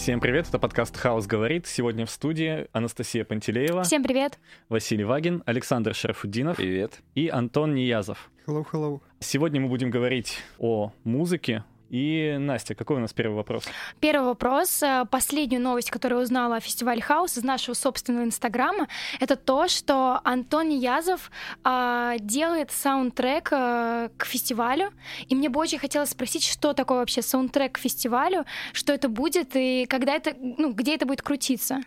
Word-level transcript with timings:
Всем 0.00 0.18
привет, 0.18 0.48
это 0.48 0.58
подкаст 0.58 0.96
«Хаус 0.96 1.26
говорит». 1.26 1.66
Сегодня 1.66 2.06
в 2.06 2.10
студии 2.10 2.68
Анастасия 2.72 3.22
Пантелеева. 3.22 3.82
Всем 3.82 4.02
привет. 4.02 4.38
Василий 4.70 5.04
Вагин, 5.04 5.42
Александр 5.44 5.94
Шарафуддинов. 5.94 6.56
Привет. 6.56 7.02
И 7.14 7.28
Антон 7.28 7.74
Ниязов. 7.74 8.30
Hello, 8.46 8.64
hello. 8.72 9.02
Сегодня 9.18 9.60
мы 9.60 9.68
будем 9.68 9.90
говорить 9.90 10.38
о 10.58 10.90
музыке, 11.04 11.64
и, 11.90 12.36
Настя, 12.38 12.76
какой 12.76 12.98
у 12.98 13.00
нас 13.00 13.12
первый 13.12 13.34
вопрос? 13.34 13.64
Первый 13.98 14.26
вопрос. 14.26 14.80
Э, 14.82 15.04
последнюю 15.10 15.60
новость, 15.60 15.90
которую 15.90 16.22
узнала 16.22 16.56
о 16.56 16.60
фестивале 16.60 17.02
«Хаус» 17.02 17.36
из 17.36 17.42
нашего 17.42 17.74
собственного 17.74 18.24
инстаграма, 18.24 18.86
это 19.18 19.34
то, 19.34 19.66
что 19.66 20.20
Антон 20.22 20.68
Язов 20.68 21.32
э, 21.64 22.16
делает 22.20 22.70
саундтрек 22.70 23.48
э, 23.50 24.08
к 24.16 24.24
фестивалю. 24.24 24.92
И 25.28 25.34
мне 25.34 25.48
бы 25.48 25.58
очень 25.58 25.80
хотелось 25.80 26.10
спросить, 26.10 26.44
что 26.44 26.74
такое 26.74 26.98
вообще 26.98 27.22
саундтрек 27.22 27.72
к 27.72 27.78
фестивалю, 27.78 28.44
что 28.72 28.92
это 28.92 29.08
будет 29.08 29.56
и 29.56 29.86
когда 29.86 30.14
это, 30.14 30.32
ну, 30.38 30.72
где 30.72 30.94
это 30.94 31.06
будет 31.06 31.22
крутиться? 31.22 31.80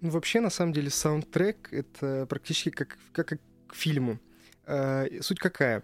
Ну, 0.00 0.10
вообще, 0.10 0.40
на 0.40 0.50
самом 0.50 0.72
деле, 0.72 0.88
саундтрек— 0.88 1.68
это 1.72 2.26
практически 2.26 2.70
как, 2.70 2.98
как, 3.12 3.28
как 3.28 3.38
к 3.66 3.74
фильму. 3.74 4.18
Э, 4.66 5.06
суть 5.20 5.38
какая? 5.38 5.82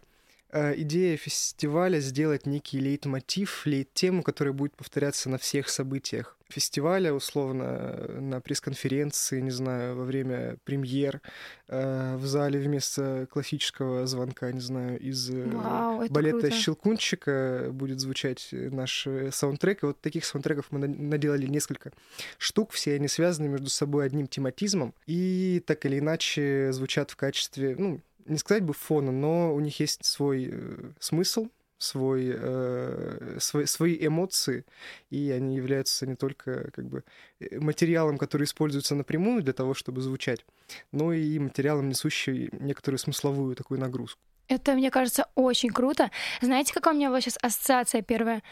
Э, 0.51 0.75
идея 0.77 1.16
фестиваля 1.16 2.01
сделать 2.01 2.47
некий 2.47 2.80
лейтмотив, 2.80 3.66
лейт-тему, 3.66 4.23
которая 4.23 4.55
будет 4.55 4.74
повторяться 4.77 5.29
на 5.29 5.38
всех 5.38 5.69
событиях 5.69 6.38
фестиваля, 6.48 7.12
условно, 7.12 8.07
на 8.21 8.41
пресс-конференции, 8.41 9.41
не 9.41 9.51
знаю, 9.51 9.97
во 9.97 10.05
время 10.05 10.57
премьер, 10.65 11.21
э, 11.69 12.16
в 12.16 12.27
зале 12.27 12.59
вместо 12.59 13.27
классического 13.30 14.07
звонка, 14.07 14.51
не 14.52 14.61
знаю, 14.61 14.98
из 14.98 15.30
э, 15.30 15.45
Вау, 15.45 16.09
балета 16.09 16.41
круто. 16.41 16.51
«Щелкунчика» 16.51 17.69
будет 17.71 18.01
звучать 18.01 18.49
наш 18.52 19.07
саундтрек. 19.30 19.82
И 19.82 19.87
вот 19.87 20.01
таких 20.01 20.24
саундтреков 20.24 20.69
мы 20.71 20.88
наделали 20.88 21.46
несколько 21.46 21.93
штук, 22.38 22.73
все 22.73 22.95
они 22.95 23.09
связаны 23.09 23.49
между 23.49 23.69
собой 23.69 24.07
одним 24.07 24.26
тематизмом, 24.26 24.95
и 25.07 25.63
так 25.66 25.85
или 25.85 25.99
иначе 25.99 26.73
звучат 26.73 27.10
в 27.10 27.16
качестве, 27.16 27.76
ну, 27.79 28.01
не 28.29 28.38
сказать 28.38 28.62
бы 28.62 28.73
фона, 28.73 29.12
но 29.12 29.54
у 29.54 29.60
них 29.60 29.80
есть 29.80 30.04
свой 30.04 30.48
э, 30.51 30.93
смысл, 31.01 31.48
свой, 31.79 32.32
э, 32.35 33.37
свои, 33.40 33.66
свои 33.66 34.07
эмоции, 34.07 34.65
и 35.10 35.30
они 35.30 35.57
являются 35.57 36.07
не 36.07 36.16
только 36.16 36.70
как 36.73 36.87
бы 36.87 37.04
э, 37.40 37.59
материалом, 37.60 38.18
который 38.18 38.45
используется 38.45 38.95
напрямую 38.95 39.43
для 39.43 39.52
того, 39.52 39.74
чтобы 39.74 40.01
звучать, 40.01 40.45
но 40.93 41.12
и 41.12 41.38
материалом, 41.38 41.88
несущим 41.88 42.48
некоторую 42.52 42.98
смысловую 42.98 43.54
такую 43.57 43.80
нагрузку. 43.80 44.20
Это, 44.48 44.73
мне 44.73 44.90
кажется, 44.90 45.26
очень 45.35 45.70
круто. 45.70 46.10
Знаете, 46.40 46.73
какая 46.73 46.95
у 46.95 46.96
меня 46.96 47.09
была 47.09 47.20
сейчас 47.20 47.38
ассоциация 47.42 48.01
первая? 48.01 48.42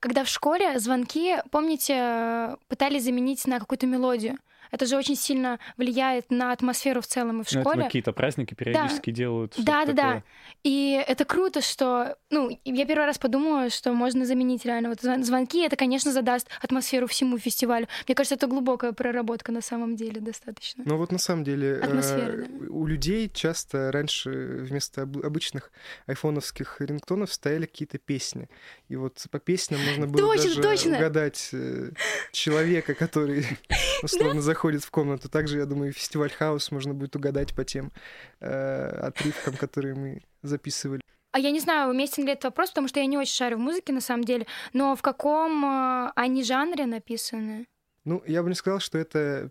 Когда 0.00 0.24
в 0.24 0.28
школе 0.28 0.78
звонки, 0.78 1.36
помните, 1.50 1.94
э, 1.96 2.56
пытались 2.68 3.04
заменить 3.04 3.46
на 3.46 3.60
какую-то 3.60 3.86
мелодию. 3.86 4.38
Это 4.72 4.86
же 4.86 4.96
очень 4.96 5.14
сильно 5.14 5.60
влияет 5.76 6.30
на 6.32 6.50
атмосферу 6.50 7.00
в 7.00 7.06
целом 7.06 7.42
и 7.42 7.44
в 7.44 7.52
Ну, 7.52 7.60
это 7.60 7.60
школе. 7.60 7.78
на 7.78 7.84
какие-то 7.84 8.12
праздники 8.12 8.54
периодически 8.54 9.10
делают. 9.12 9.52
что-то 9.52 9.66
Да, 9.66 9.84
да, 9.86 9.92
да. 9.92 10.02
такое. 10.02 10.24
И 10.64 11.04
это 11.06 11.24
круто, 11.24 11.60
что, 11.60 12.16
ну, 12.30 12.50
я 12.64 12.86
первый 12.86 13.06
раз 13.06 13.18
подумала, 13.18 13.70
что 13.70 13.92
можно 13.92 14.26
заменить 14.26 14.64
реально 14.64 14.88
вот 14.88 14.98
звон- 15.00 15.22
звонки. 15.22 15.62
Это, 15.62 15.76
конечно, 15.76 16.10
задаст 16.10 16.48
атмосферу 16.60 17.06
всему 17.06 17.38
фестивалю. 17.38 17.86
Мне 18.08 18.14
кажется, 18.14 18.34
это 18.36 18.46
глубокая 18.46 18.92
проработка 18.92 19.52
на 19.52 19.60
самом 19.60 19.94
деле 19.94 20.20
достаточно. 20.20 20.82
Но 20.86 20.96
вот 20.96 21.12
на 21.12 21.18
самом 21.18 21.44
деле 21.44 21.68
э, 21.76 21.80
Атмосфера, 21.84 22.46
да. 22.48 22.66
у 22.70 22.86
людей 22.86 23.28
часто 23.32 23.92
раньше 23.92 24.30
вместо 24.30 25.02
об- 25.02 25.18
обычных 25.24 25.70
айфоновских 26.06 26.76
рингтонов 26.80 27.32
стояли 27.32 27.66
какие-то 27.66 27.98
песни. 27.98 28.48
И 28.88 28.96
вот 28.96 29.22
по 29.30 29.38
песням 29.38 29.80
можно 29.84 30.06
было 30.06 30.34
Точно, 30.34 30.48
даже 30.48 30.62
точно. 30.62 30.96
угадать 30.96 31.50
э, 31.52 31.90
человека, 32.32 32.94
который 32.94 33.44
условно 34.02 34.40
заходит 34.40 34.61
в 34.62 34.90
комнату. 34.90 35.28
Также, 35.28 35.58
я 35.58 35.66
думаю, 35.66 35.92
фестиваль 35.92 36.30
хаус 36.30 36.70
можно 36.70 36.94
будет 36.94 37.16
угадать 37.16 37.54
по 37.54 37.64
тем 37.64 37.92
э, 38.40 38.88
отрывкам, 39.06 39.56
которые 39.56 39.94
мы 39.94 40.22
записывали. 40.42 41.00
А 41.32 41.38
я 41.38 41.50
не 41.50 41.60
знаю, 41.60 41.90
уместен 41.90 42.24
ли 42.24 42.32
этот 42.32 42.44
вопрос, 42.44 42.70
потому 42.70 42.88
что 42.88 43.00
я 43.00 43.06
не 43.06 43.16
очень 43.16 43.34
шарю 43.34 43.56
в 43.56 43.60
музыке 43.60 43.92
на 43.92 44.00
самом 44.00 44.24
деле, 44.24 44.46
но 44.72 44.94
в 44.94 45.02
каком 45.02 45.64
э, 45.64 46.12
они 46.14 46.44
жанре 46.44 46.86
написаны? 46.86 47.66
Ну, 48.04 48.22
я 48.26 48.42
бы 48.42 48.48
не 48.48 48.54
сказал, 48.54 48.80
что 48.80 48.98
это 48.98 49.50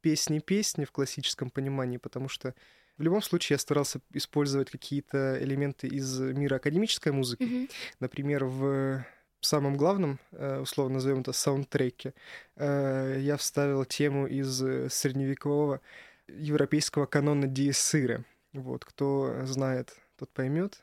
песни-песни 0.00 0.84
в 0.84 0.92
классическом 0.92 1.50
понимании, 1.50 1.98
потому 1.98 2.28
что 2.28 2.54
в 2.96 3.02
любом 3.02 3.22
случае 3.22 3.54
я 3.54 3.58
старался 3.58 4.00
использовать 4.12 4.70
какие-то 4.70 5.42
элементы 5.42 5.88
из 5.88 6.18
мира 6.20 6.56
академической 6.56 7.12
музыки. 7.12 7.42
Мгм. 7.42 7.68
Например, 7.98 8.44
в 8.44 9.04
самом 9.46 9.76
главном, 9.76 10.18
э, 10.32 10.60
условно 10.60 10.94
назовем 10.94 11.20
это 11.20 11.32
саундтреке, 11.32 12.14
э, 12.56 13.18
я 13.20 13.36
вставил 13.36 13.84
тему 13.84 14.26
из 14.26 14.62
э, 14.62 14.88
средневекового 14.88 15.80
европейского 16.28 17.06
канона 17.06 17.46
Диесыра. 17.46 18.24
Вот, 18.52 18.84
кто 18.84 19.44
знает, 19.44 19.96
тот 20.18 20.30
поймет, 20.30 20.82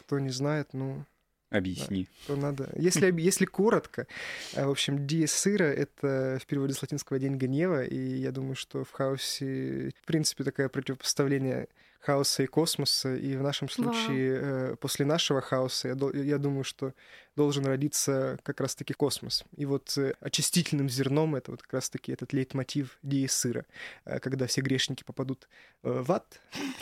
кто 0.00 0.18
не 0.18 0.30
знает, 0.30 0.68
ну, 0.72 1.04
Объясни. 1.50 2.08
то 2.26 2.34
надо. 2.34 2.70
Если, 2.76 3.12
если 3.20 3.44
коротко, 3.44 4.06
в 4.54 4.70
общем, 4.70 5.06
Диесыра— 5.06 5.64
это 5.64 6.38
в 6.40 6.46
переводе 6.46 6.72
с 6.72 6.80
латинского 6.80 7.18
«день 7.18 7.36
гнева», 7.36 7.84
и 7.84 7.96
я 7.96 8.32
думаю, 8.32 8.54
что 8.54 8.84
в 8.84 8.90
хаосе, 8.90 9.90
в 10.00 10.06
принципе, 10.06 10.44
такое 10.44 10.70
противопоставление 10.70 11.68
хаоса 12.02 12.42
и 12.42 12.46
космоса, 12.46 13.14
и 13.14 13.36
в 13.36 13.42
нашем 13.42 13.68
случае 13.68 14.38
э, 14.40 14.76
после 14.76 15.06
нашего 15.06 15.40
хаоса, 15.40 15.88
я, 15.88 16.22
я 16.22 16.38
думаю, 16.38 16.64
что 16.64 16.94
должен 17.36 17.64
родиться 17.66 18.38
как 18.42 18.60
раз-таки 18.60 18.92
космос. 18.92 19.44
И 19.56 19.64
вот 19.64 19.96
э, 19.96 20.14
очистительным 20.20 20.88
зерном 20.88 21.34
это 21.34 21.50
вот 21.50 21.62
как 21.62 21.74
раз-таки 21.74 22.12
этот 22.12 22.32
лейтмотив 22.32 22.98
Диесыра, 23.02 23.64
э, 24.04 24.18
когда 24.20 24.46
все 24.46 24.60
грешники 24.60 25.02
попадут 25.02 25.48
э, 25.82 25.90
в 25.90 26.12
ад, 26.12 26.40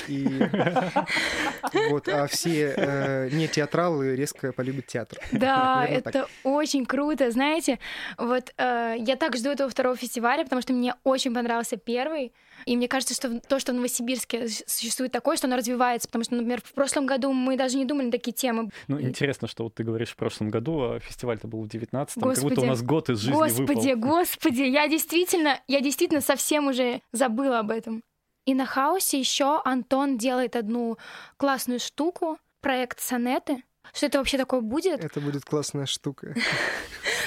и 0.09 0.27
вот, 1.91 2.09
а 2.09 2.27
все 2.27 2.75
э, 2.77 3.31
не 3.31 3.49
театралы 3.49 4.17
резко 4.17 4.53
полюбят 4.53 4.87
театр. 4.87 5.19
Да, 5.33 5.87
это 5.87 6.11
так. 6.11 6.31
очень 6.45 6.85
круто. 6.85 7.31
Знаете, 7.31 7.79
вот 8.19 8.53
э, 8.59 8.97
я 8.99 9.17
так 9.17 9.37
жду 9.37 9.51
этого 9.51 9.71
второго 9.71 9.97
фестиваля, 9.97 10.45
потому 10.45 10.61
что 10.61 10.73
мне 10.73 10.95
очень 11.05 11.33
понравился 11.33 11.77
первый. 11.77 12.33
И 12.67 12.77
мне 12.77 12.89
кажется, 12.89 13.15
что 13.15 13.41
то, 13.41 13.59
что 13.59 13.73
в 13.73 13.77
Новосибирске 13.77 14.49
существует 14.49 15.13
такое, 15.13 15.37
что 15.37 15.47
оно 15.47 15.57
развивается. 15.57 16.09
Потому 16.09 16.25
что, 16.25 16.35
например, 16.35 16.61
в 16.63 16.73
прошлом 16.73 17.07
году 17.07 17.33
мы 17.33 17.57
даже 17.57 17.77
не 17.77 17.85
думали 17.85 18.07
на 18.07 18.13
такие 18.13 18.33
темы. 18.33 18.71
Ну, 18.89 19.01
интересно, 19.01 19.49
что 19.49 19.65
вот 19.65 19.75
ты 19.75 19.85
говоришь 19.85 20.11
в 20.11 20.17
прошлом 20.17 20.40
году, 20.49 20.81
а 20.83 21.01
фестиваль-то 21.01 21.47
был 21.47 21.63
в 21.63 21.67
19-м. 21.67 22.23
Как 22.23 22.43
будто 22.43 22.61
у 22.63 22.65
нас 22.65 22.83
год 22.83 23.11
из 23.11 23.19
жизни 23.19 23.35
господи, 23.35 23.95
выпал. 23.95 24.19
господи, 24.19 24.63
я 24.63 24.89
действительно, 24.89 25.61
я 25.67 25.81
действительно 25.81 26.21
совсем 26.21 26.69
уже 26.69 27.03
забыла 27.13 27.59
об 27.59 27.71
этом. 27.71 28.03
И 28.47 28.55
на 28.55 28.67
хаосе 28.67 29.19
еще 29.19 29.61
Антон 29.65 30.17
делает 30.17 30.57
одну 30.57 30.97
классную 31.37 31.79
штуку, 31.79 32.39
проект 32.61 33.01
сонеты. 33.01 33.63
Что 33.93 34.07
это 34.07 34.19
вообще 34.19 34.39
такое 34.39 34.61
будет? 34.61 35.05
Это 35.05 35.21
будет 35.21 35.45
классная 35.45 35.87
штука. 35.87 36.35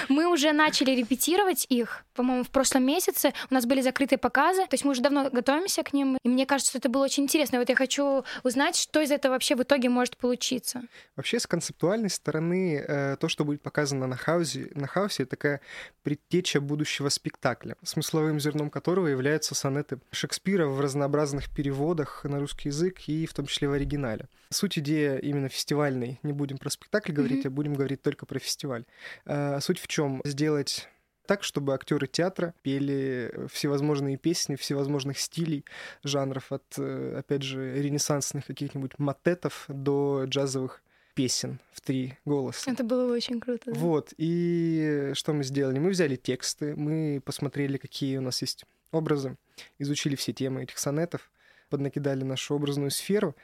Мы 0.10 0.32
уже 0.32 0.52
начали 0.52 0.92
репетировать 0.92 1.66
их, 1.70 2.06
по-моему, 2.14 2.44
в 2.44 2.50
прошлом 2.50 2.86
месяце. 2.86 3.34
У 3.50 3.54
нас 3.54 3.66
были 3.66 3.82
закрытые 3.82 4.20
показы, 4.20 4.62
то 4.64 4.74
есть 4.74 4.86
мы 4.86 4.92
уже 4.92 5.02
давно 5.02 5.30
готовимся 5.30 5.84
к 5.84 5.94
ним. 5.94 6.18
И 6.24 6.30
мне 6.30 6.46
кажется, 6.46 6.72
что 6.72 6.80
это 6.80 6.90
было 6.90 7.04
очень 7.06 7.24
интересно. 7.24 7.60
Вот 7.60 7.70
я 7.70 7.76
хочу 7.76 8.24
узнать, 8.44 8.76
что 8.76 9.02
из 9.02 9.12
этого 9.12 9.34
вообще 9.34 9.56
в 9.56 9.62
итоге 9.64 9.90
может 9.90 10.18
получиться. 10.18 10.82
Вообще, 11.16 11.40
с 11.40 11.48
концептуальной 11.48 12.10
стороны, 12.10 12.84
э, 12.88 13.18
то, 13.20 13.28
что 13.30 13.46
будет 13.46 13.62
показано 13.62 14.08
на 14.08 14.16
хаусе, 14.16 14.70
на 14.76 14.88
хаусе, 14.88 15.26
такая 15.26 15.62
предтеча 16.04 16.60
будущего 16.62 17.10
спектакля, 17.10 17.76
смысловым 17.84 18.40
зерном 18.40 18.70
которого 18.70 19.08
являются 19.08 19.56
сонеты 19.56 20.00
Шекспира 20.12 20.68
в 20.68 20.80
разнообразных 20.82 21.50
переводах 21.50 22.24
на 22.24 22.40
русский 22.40 22.70
язык 22.70 23.00
и 23.08 23.26
в 23.26 23.34
том 23.34 23.46
числе 23.46 23.68
в 23.70 23.74
оригинале. 23.74 24.28
Суть 24.50 24.78
идея 24.78 25.18
именно 25.18 25.50
фестивальной. 25.50 26.20
Не 26.24 26.34
будем 26.34 26.58
про 26.58 26.70
спектакль 26.70 27.12
говорить, 27.12 27.40
Мгм. 27.46 27.48
а 27.48 27.50
будем 27.52 27.74
говорить 27.74 28.02
только 28.02 28.26
про 28.26 28.40
фестиваль. 28.40 28.86
Э, 29.26 29.60
Суть 29.62 29.80
в 29.80 29.88
чем? 29.94 30.22
Сделать 30.26 30.90
так, 31.28 31.44
чтобы 31.44 31.74
актеры 31.74 32.08
театра 32.08 32.54
пели 32.64 33.32
всевозможные 33.50 34.18
песни 34.18 34.56
всевозможных 34.56 35.20
стилей, 35.20 35.66
жанров, 36.04 36.52
от, 36.52 36.64
э, 36.78 37.16
опять 37.20 37.44
же, 37.44 37.82
ренессансных 37.82 38.46
каких-нибудь 38.46 38.98
матетов 38.98 39.66
до 39.68 40.26
джазовых 40.26 40.82
песен 41.14 41.60
в 41.72 41.82
три 41.82 42.18
голоса. 42.26 42.72
Это 42.72 42.84
было 42.84 43.14
очень 43.14 43.40
круто. 43.40 43.72
да. 43.72 43.80
Вот, 43.80 44.14
и 44.18 45.12
что 45.14 45.34
мы 45.34 45.44
сделали? 45.44 45.78
Мы 45.78 45.92
взяли 45.92 46.16
тексты, 46.16 46.76
мы 46.76 47.22
посмотрели, 47.24 47.78
какие 47.78 48.18
у 48.18 48.22
нас 48.22 48.42
есть 48.42 48.66
образы, 48.92 49.38
изучили 49.78 50.16
все 50.16 50.34
темы 50.34 50.64
этих 50.64 50.80
сонетов, 50.80 51.32
поднакидали 51.70 52.24
нашу 52.24 52.56
образную 52.56 52.90
сферу 52.90 53.36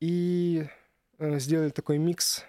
и 0.00 0.66
э, 1.18 1.38
сделали 1.38 1.70
такой 1.70 1.96
микс, 1.96 2.44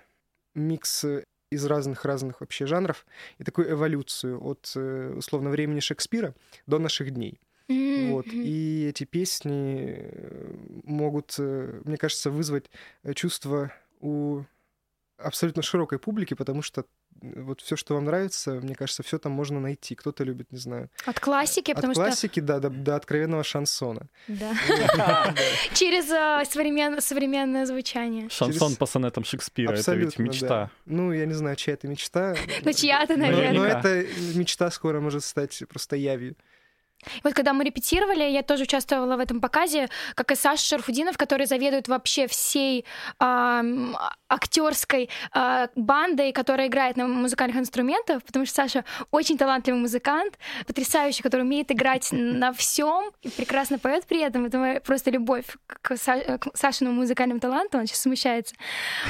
микс 0.54 1.06
э, 1.06 1.24
из 1.52 1.66
разных-разных 1.66 2.42
вообще 2.42 2.66
жанров 2.66 3.06
и 3.38 3.44
такую 3.44 3.72
эволюцию 3.72 4.44
от, 4.44 4.72
э, 4.76 5.14
условно, 5.16 5.50
времени 5.50 5.80
Шекспира 5.80 6.34
до 6.68 6.80
наших 6.80 7.12
дней. 7.12 7.40
Вот. 7.68 8.28
И 8.28 8.88
эти 8.90 9.06
песни 9.06 9.96
э, 9.98 10.56
могут, 10.84 11.36
э, 11.40 11.82
мне 11.84 11.98
кажется, 11.98 12.30
вызвать 12.30 12.70
чувство 13.16 13.72
у 14.02 14.44
абсолютно 15.18 15.62
широкой 15.62 16.00
публики, 16.00 16.34
потому 16.34 16.62
что 16.62 16.86
вот 17.22 17.62
все, 17.62 17.76
что 17.76 17.96
вам 17.96 18.06
нравится, 18.06 18.52
мне 18.52 18.76
кажется, 18.76 19.02
все 19.04 19.18
там 19.18 19.32
можно 19.32 19.60
найти. 19.60 19.96
Кто-то 19.96 20.24
любит, 20.24 20.52
не 20.52 20.58
знаю. 20.58 20.90
От 21.06 21.20
классики, 21.20 21.72
От 21.72 21.78
потому 21.78 21.94
классики, 21.94 22.40
да, 22.40 22.60
до, 22.60 22.70
до 22.70 22.96
откровенного 22.96 23.44
шансона. 23.44 24.08
что... 24.26 24.34
Да. 24.98 25.34
Через 25.74 26.10
современ- 26.50 27.02
современное 27.02 27.66
звучание. 27.66 28.30
Шансон 28.30 28.76
по 28.76 28.86
сонетам 28.86 29.24
Шекспира, 29.24 29.74
это 29.74 29.94
ведь 29.96 30.20
мечта. 30.20 30.70
Ну, 30.86 31.14
я 31.14 31.26
не 31.26 31.34
знаю, 31.34 31.56
чья 31.56 31.74
это 31.74 31.88
мечта. 31.88 32.36
Ну, 32.64 32.74
чья-то, 32.74 33.16
Но- 33.16 33.26
наверное. 33.26 33.54
Но 33.54 33.66
эта 33.66 34.06
мечта 34.36 34.70
скоро 34.72 35.00
может 35.00 35.24
стать 35.24 35.64
просто 35.70 35.96
явью. 35.96 36.36
Вот 37.24 37.34
когда 37.34 37.54
мы 37.54 37.64
репетировали, 37.64 38.24
я 38.24 38.42
тоже 38.44 38.64
участвовала 38.64 39.16
в 39.18 39.20
этом 39.20 39.42
показе, 39.42 39.90
как 40.16 40.32
и 40.32 40.36
Саша 40.36 40.66
Шарфудинов, 40.66 41.18
который 41.18 41.46
заведует 41.46 41.88
вообще 41.88 42.28
всей 42.28 42.86
ам, 43.20 43.96
актерской 44.30 45.10
а, 45.32 45.70
бандой, 45.76 46.32
которая 46.32 46.68
играет 46.68 46.98
на 46.98 47.08
музыкальных 47.08 47.58
инструментах, 47.58 48.24
потому 48.24 48.46
что 48.46 48.56
Саша 48.56 48.86
очень 49.12 49.38
талантливый 49.38 49.80
музыкант, 49.80 50.38
потрясающий, 50.66 51.22
который 51.22 51.42
умеет 51.42 51.72
играть 51.72 52.10
на 52.12 52.54
всем 52.54 53.12
и 53.22 53.30
прекрасно 53.30 53.78
поет 53.78 54.06
при 54.06 54.22
этом. 54.22 54.46
Это 54.46 54.82
просто 54.84 55.12
любовь 55.12 55.46
к, 55.68 55.92
Са- 55.94 56.38
к 56.38 56.58
Сашиному 56.58 57.02
музыкальному 57.02 57.40
таланту, 57.40 57.78
он 57.78 57.88
сейчас 57.88 58.02
смущается. 58.02 58.56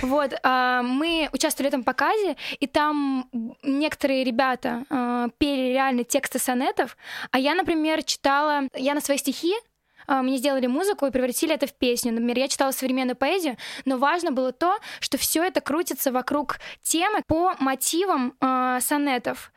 Вот, 0.02 0.34
а, 0.44 0.82
мы 0.82 1.30
участвовали 1.32 1.70
в 1.70 1.74
этом 1.74 1.84
показе, 1.84 2.36
и 2.60 2.68
там 2.68 3.30
некоторые 3.64 4.24
ребята 4.24 4.84
а, 4.90 5.30
пели 5.38 5.72
реально 5.72 6.04
тексты 6.04 6.40
сонетов, 6.40 6.98
а 7.32 7.40
я, 7.40 7.56
например, 7.56 7.75
читала, 8.04 8.68
я 8.74 8.94
на 8.94 9.02
свои 9.02 9.18
стихи 9.18 9.54
а, 10.08 10.22
мне 10.22 10.38
сделали 10.38 10.68
музыку 10.68 11.06
и 11.06 11.12
превратили 11.12 11.54
это 11.54 11.68
в 11.68 11.74
песню. 11.74 12.12
Например, 12.12 12.38
я 12.38 12.48
читала 12.48 12.72
современную 12.72 13.16
поэзию, 13.16 13.58
но 13.86 13.98
важно 13.98 14.32
было 14.32 14.52
то, 14.52 14.78
что 15.00 15.18
все 15.18 15.44
это 15.44 15.62
крутится 15.62 16.12
вокруг 16.12 16.60
темы 16.82 17.22
по 17.28 17.56
мотивам 17.60 18.36
а, 18.40 18.80
сонетов. 18.82 19.52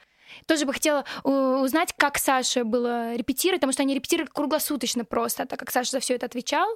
Тоже 0.46 0.66
бы 0.66 0.72
хотела 0.72 1.04
у- 1.24 1.62
узнать, 1.62 1.94
как 1.96 2.18
Саше 2.18 2.64
было 2.64 3.14
репетировать, 3.14 3.60
потому 3.60 3.72
что 3.72 3.82
они 3.82 3.94
репетировали 3.94 4.30
круглосуточно 4.30 5.04
просто, 5.04 5.46
так 5.46 5.58
как 5.58 5.70
Саша 5.70 5.92
за 5.92 6.00
все 6.00 6.14
это 6.14 6.26
отвечал 6.26 6.68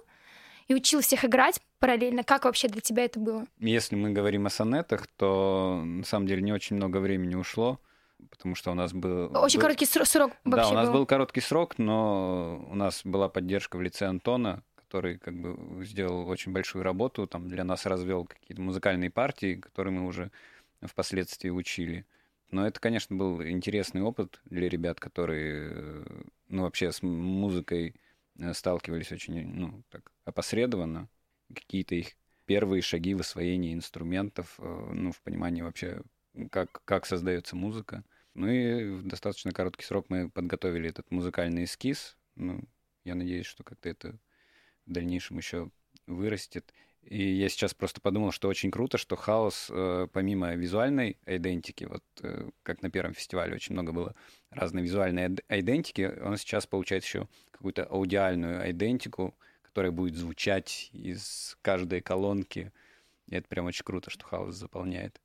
и 0.69 0.75
учил 0.75 1.01
всех 1.01 1.25
играть 1.25 1.61
параллельно. 1.79 2.25
Как 2.25 2.45
вообще 2.45 2.69
для 2.69 2.81
тебя 2.81 3.05
это 3.05 3.19
было? 3.19 3.47
Если 3.59 3.95
мы 3.97 4.11
говорим 4.11 4.47
о 4.47 4.51
сонетах, 4.51 5.07
то 5.07 5.81
на 5.85 6.05
самом 6.05 6.27
деле 6.27 6.43
не 6.43 6.53
очень 6.53 6.77
много 6.77 6.99
времени 6.99 7.35
ушло, 7.35 7.79
потому 8.31 8.55
что 8.55 8.71
у 8.71 8.75
нас 8.75 8.93
был... 8.93 9.31
Очень 9.37 9.59
был- 9.59 9.63
короткий 9.63 9.85
сро- 9.87 10.05
срок 10.05 10.33
Да, 10.45 10.57
вообще 10.59 10.73
у 10.73 10.77
нас 10.77 10.89
был. 10.89 10.95
был 10.95 11.07
короткий 11.07 11.41
срок, 11.41 11.79
но 11.79 12.67
у 12.71 12.75
нас 12.75 13.03
была 13.05 13.29
поддержка 13.29 13.77
в 13.77 13.83
лице 13.83 14.07
Антона, 14.07 14.63
который 14.77 15.19
как 15.19 15.35
бы 15.35 15.85
сделал 15.85 16.29
очень 16.29 16.53
большую 16.53 16.83
работу, 16.85 17.27
там 17.27 17.49
для 17.49 17.65
нас 17.65 17.87
развел 17.87 18.25
какие-то 18.25 18.61
музыкальные 18.63 19.11
партии, 19.11 19.57
которые 19.57 19.93
мы 19.93 20.07
уже 20.07 20.31
впоследствии 20.83 21.51
учили. 21.51 22.05
Но 22.51 22.67
это, 22.67 22.81
конечно, 22.81 23.17
был 23.17 23.43
интересный 23.43 24.03
опыт 24.03 24.41
для 24.45 24.69
ребят, 24.69 25.01
которые, 25.01 26.05
ну, 26.49 26.63
вообще 26.65 26.93
с 26.93 27.03
музыкой 27.03 27.95
э, 28.39 28.53
сталкивались 28.53 29.11
очень, 29.11 29.47
ну, 29.47 29.83
так, 29.91 30.13
опосредованно. 30.27 31.09
Какие-то 31.55 31.95
их 31.95 32.09
первые 32.45 32.83
шаги 32.83 33.15
в 33.15 33.21
освоении 33.21 33.73
инструментов, 33.73 34.57
э, 34.59 34.91
ну, 34.93 35.13
в 35.13 35.23
понимании 35.23 35.63
вообще, 35.63 36.03
как, 36.51 36.83
как 36.85 37.07
создается 37.07 37.57
музыка. 37.57 38.05
Ну 38.35 38.49
и 38.49 38.85
в 38.91 39.07
достаточно 39.07 39.53
короткий 39.53 39.85
срок 39.85 40.07
мы 40.09 40.31
подготовили 40.31 40.89
этот 40.89 41.11
музыкальный 41.11 41.65
эскиз. 41.65 42.17
Ну, 42.35 42.63
я 43.05 43.15
надеюсь, 43.15 43.47
что 43.47 43.63
как-то 43.63 43.89
это 43.89 44.19
в 44.87 44.93
дальнейшем 44.93 45.37
еще 45.37 45.71
вырастет. 46.07 46.73
И 47.03 47.21
я 47.21 47.49
сейчас 47.49 47.75
просто 47.75 48.01
подумал, 48.01 48.31
что 48.31 48.49
очень 48.49 48.71
круто, 48.71 48.97
что 48.97 49.17
хаос, 49.17 49.69
э, 49.71 50.07
помимо 50.13 50.55
визуальной 50.55 51.19
идентики, 51.27 51.85
вот 51.85 52.05
э, 52.23 52.49
как 52.63 52.81
на 52.83 52.91
первом 52.91 53.13
фестивале 53.13 53.55
очень 53.55 53.73
много 53.73 53.93
было 53.93 54.15
разной 54.51 54.83
визуальной 54.83 55.27
ид- 55.27 55.45
идентики, 55.49 56.13
он 56.23 56.37
сейчас 56.37 56.67
получает 56.67 57.03
еще 57.05 57.29
какую-то 57.51 57.85
аудиальную 57.85 58.71
идентику, 58.71 59.35
которая 59.63 59.91
будет 59.91 60.15
звучать 60.15 60.91
из 60.93 61.59
каждой 61.61 62.03
колонки. 62.03 62.73
И 63.27 63.35
это 63.35 63.49
прям 63.49 63.67
очень 63.67 63.85
круто, 63.85 64.09
что 64.11 64.25
хаос 64.25 64.55
заполняет. 64.55 65.21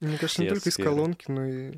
Мне 0.00 0.16
кажется, 0.18 0.42
не 0.42 0.48
только 0.48 0.68
из 0.68 0.74
сферы. 0.74 0.88
колонки, 0.90 1.24
но 1.28 1.44
и, 1.44 1.72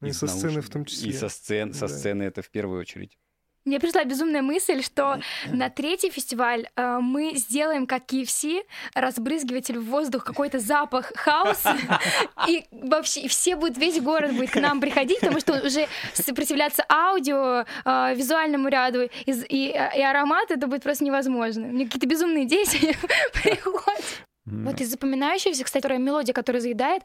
ну, 0.00 0.08
и 0.08 0.10
Из 0.10 0.18
со 0.18 0.26
сцены 0.26 0.40
в 0.40 0.54
наушников. 0.54 0.70
том 0.70 0.84
числе. 0.84 1.10
И 1.10 1.12
со, 1.12 1.28
сцен, 1.28 1.72
со 1.72 1.86
Да. 1.86 1.88
сцены 1.88 2.22
это 2.24 2.42
в 2.42 2.50
первую 2.50 2.80
очередь. 2.80 3.16
Мне 3.64 3.78
пришла 3.78 4.02
безумная 4.02 4.42
мысль, 4.42 4.82
что 4.82 5.20
на 5.46 5.70
третий 5.70 6.10
фестиваль 6.10 6.66
э, 6.74 6.98
мы 7.00 7.36
сделаем, 7.36 7.86
как 7.86 8.12
KFC, 8.12 8.62
разбрызгиватель 8.92 9.78
в 9.78 9.84
воздух, 9.84 10.24
какой-то 10.24 10.58
запах 10.58 11.12
хаоса, 11.14 11.76
и 12.48 12.64
вообще 12.72 13.28
все 13.28 13.54
будут, 13.54 13.78
весь 13.78 14.00
город 14.00 14.32
будет 14.34 14.50
к 14.50 14.56
нам 14.60 14.80
приходить, 14.80 15.20
потому 15.20 15.38
что 15.38 15.64
уже 15.64 15.86
сопротивляться 16.12 16.84
аудио, 16.88 17.64
э, 17.84 18.14
визуальному 18.16 18.66
ряду 18.66 19.02
и, 19.04 19.30
и, 19.30 19.68
и 19.68 20.02
аромату, 20.02 20.54
это 20.54 20.66
будет 20.66 20.82
просто 20.82 21.04
невозможно. 21.04 21.66
Мне 21.68 21.84
какие-то 21.84 22.08
безумные 22.08 22.46
идеи 22.46 22.64
приходят. 23.32 24.04
М, 24.46 24.64
Вот 24.66 24.80
из 24.80 24.90
запоминающихся, 24.90 25.64
кстати, 25.64 25.82
которая 25.82 25.98
мелодия, 26.00 26.34
которая 26.34 26.60
заедает, 26.60 27.02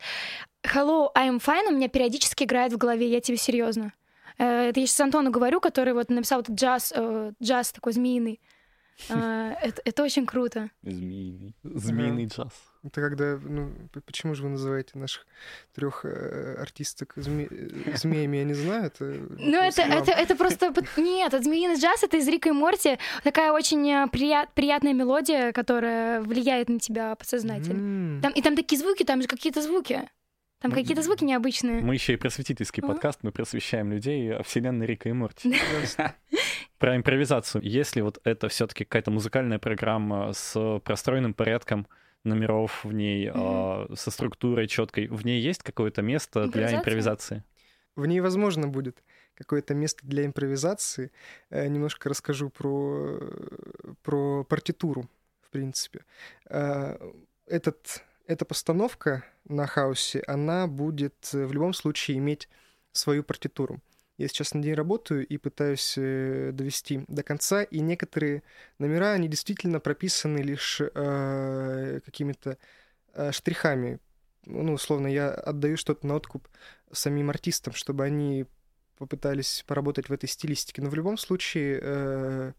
Hello, 0.63 1.09
I'm 1.15 1.39
fine 1.39 1.67
у 1.67 1.71
меня 1.71 1.87
периодически 1.87 2.43
играет 2.43 2.73
в 2.73 2.77
голове, 2.77 3.07
я 3.09 3.21
тебе 3.21 3.37
серьезно. 3.37 3.93
Э, 4.37 4.69
Это 4.69 4.79
я 4.79 4.87
сейчас 4.87 4.99
Антону 5.01 5.31
говорю, 5.31 5.59
который 5.59 5.93
вот 5.93 6.09
написал 6.09 6.41
этот 6.41 6.55
джаз, 6.55 6.93
э, 6.95 7.31
джаз 7.41 7.71
такой 7.71 7.93
змеиный. 7.93 8.39
Э, 9.09 9.53
Это, 9.61 9.81
это 9.85 10.03
очень 10.03 10.25
круто. 10.25 10.69
Змеиный. 10.83 11.55
Змеиный 11.63 12.25
джаз. 12.27 12.51
Это 12.83 13.01
когда, 13.01 13.38
ну, 13.41 13.71
почему 14.05 14.35
же 14.35 14.44
вы 14.44 14.49
называете 14.49 14.97
наших 14.97 15.25
трех 15.73 16.05
артисток 16.05 17.13
зме- 17.17 17.47
э, 17.51 17.97
змеями, 17.97 18.38
я 18.38 18.44
не 18.44 18.53
знаю. 18.53 18.85
Это, 18.85 19.03
Ну, 19.05 19.57
это, 19.57 19.81
это, 19.81 20.11
это 20.11 20.35
просто... 20.35 20.73
Нет, 20.97 21.33
это 21.33 21.44
змеиный 21.44 21.75
джаз, 21.79 22.03
это 22.03 22.17
из 22.17 22.27
Рика 22.27 22.49
и 22.49 22.51
Морти. 22.51 22.97
Такая 23.23 23.51
очень 23.51 23.88
э, 23.89 24.07
прият- 24.11 24.49
приятная 24.53 24.94
мелодия, 24.94 25.51
которая 25.51 26.21
влияет 26.21 26.69
на 26.69 26.79
тебя 26.79 27.15
подсознательно. 27.15 27.79
М. 28.17 28.21
Там, 28.21 28.31
и 28.33 28.41
там 28.41 28.55
такие 28.55 28.79
звуки, 28.79 29.03
там 29.03 29.21
же 29.21 29.27
какие-то 29.27 29.61
звуки. 29.61 30.09
Там 30.59 30.71
какие-то 30.71 31.04
звуки 31.04 31.24
необычные. 31.24 31.81
Мы 31.81 31.94
еще 31.94 32.13
и 32.13 32.18
просветительский 32.18 32.81
Ага. 32.83 32.94
подкаст, 32.94 33.19
мы 33.21 33.31
просвещаем 33.31 33.92
людей 33.92 34.33
о 34.33 34.42
вселенной 34.44 34.88
Рика 34.88 35.09
и 35.09 35.12
Морти. 35.13 35.56
Про 36.80 36.95
импровизацию. 36.98 37.63
Если 37.63 38.01
вот 38.01 38.19
это 38.24 38.50
все-таки 38.50 38.83
какая-то 38.83 39.12
музыкальная 39.12 39.59
программа 39.59 40.33
с 40.33 40.80
простроенным 40.83 41.33
порядком 41.33 41.88
номеров 42.23 42.83
в 42.83 42.92
ней, 42.92 43.30
а, 43.33 43.87
со 43.95 44.11
структурой 44.11 44.68
четкой, 44.68 45.07
в 45.07 45.26
ней 45.26 45.42
есть 45.42 45.61
какое-то 45.64 46.02
место 46.02 46.47
для 46.47 46.76
импровизации? 46.76 47.44
В 47.95 48.06
ней, 48.06 48.19
возможно, 48.19 48.68
будет 48.68 49.04
какое-то 49.35 49.73
место 49.73 50.06
для 50.06 50.26
импровизации. 50.26 51.11
Э, 51.49 51.68
Немножко 51.68 52.09
расскажу 52.09 52.49
про, 52.49 53.18
э, 53.19 53.94
про 54.04 54.44
партитуру, 54.44 55.09
в 55.42 55.49
принципе. 55.49 56.04
Э, 56.49 56.97
Этот, 57.47 58.04
эта 58.27 58.45
постановка 58.45 59.23
на 59.45 59.65
хаосе, 59.65 60.21
она 60.27 60.67
будет 60.67 61.15
э, 61.33 61.45
в 61.45 61.53
любом 61.53 61.73
случае 61.73 62.17
иметь 62.17 62.49
свою 62.91 63.23
партитуру. 63.23 63.81
Я 64.17 64.27
сейчас 64.27 64.53
на 64.53 64.61
день 64.61 64.73
работаю 64.73 65.25
и 65.25 65.37
пытаюсь 65.37 65.93
э, 65.97 66.51
довести 66.51 67.05
до 67.07 67.23
конца, 67.23 67.63
и 67.63 67.79
некоторые 67.79 68.43
номера, 68.79 69.11
они 69.11 69.27
действительно 69.27 69.79
прописаны 69.79 70.39
лишь 70.39 70.81
э, 70.81 71.99
какими-то 72.03 72.57
э, 73.13 73.31
штрихами. 73.31 73.99
Ну, 74.45 74.73
условно, 74.73 75.07
я 75.07 75.29
отдаю 75.29 75.77
что-то 75.77 76.07
на 76.07 76.15
откуп 76.15 76.47
самим 76.91 77.29
артистам, 77.29 77.73
чтобы 77.73 78.05
они 78.05 78.45
попытались 78.97 79.63
поработать 79.67 80.09
в 80.09 80.13
этой 80.13 80.27
стилистике. 80.27 80.81
Но 80.81 80.89
в 80.89 80.95
любом 80.95 81.17
случае 81.17 81.79
э, 81.81 82.53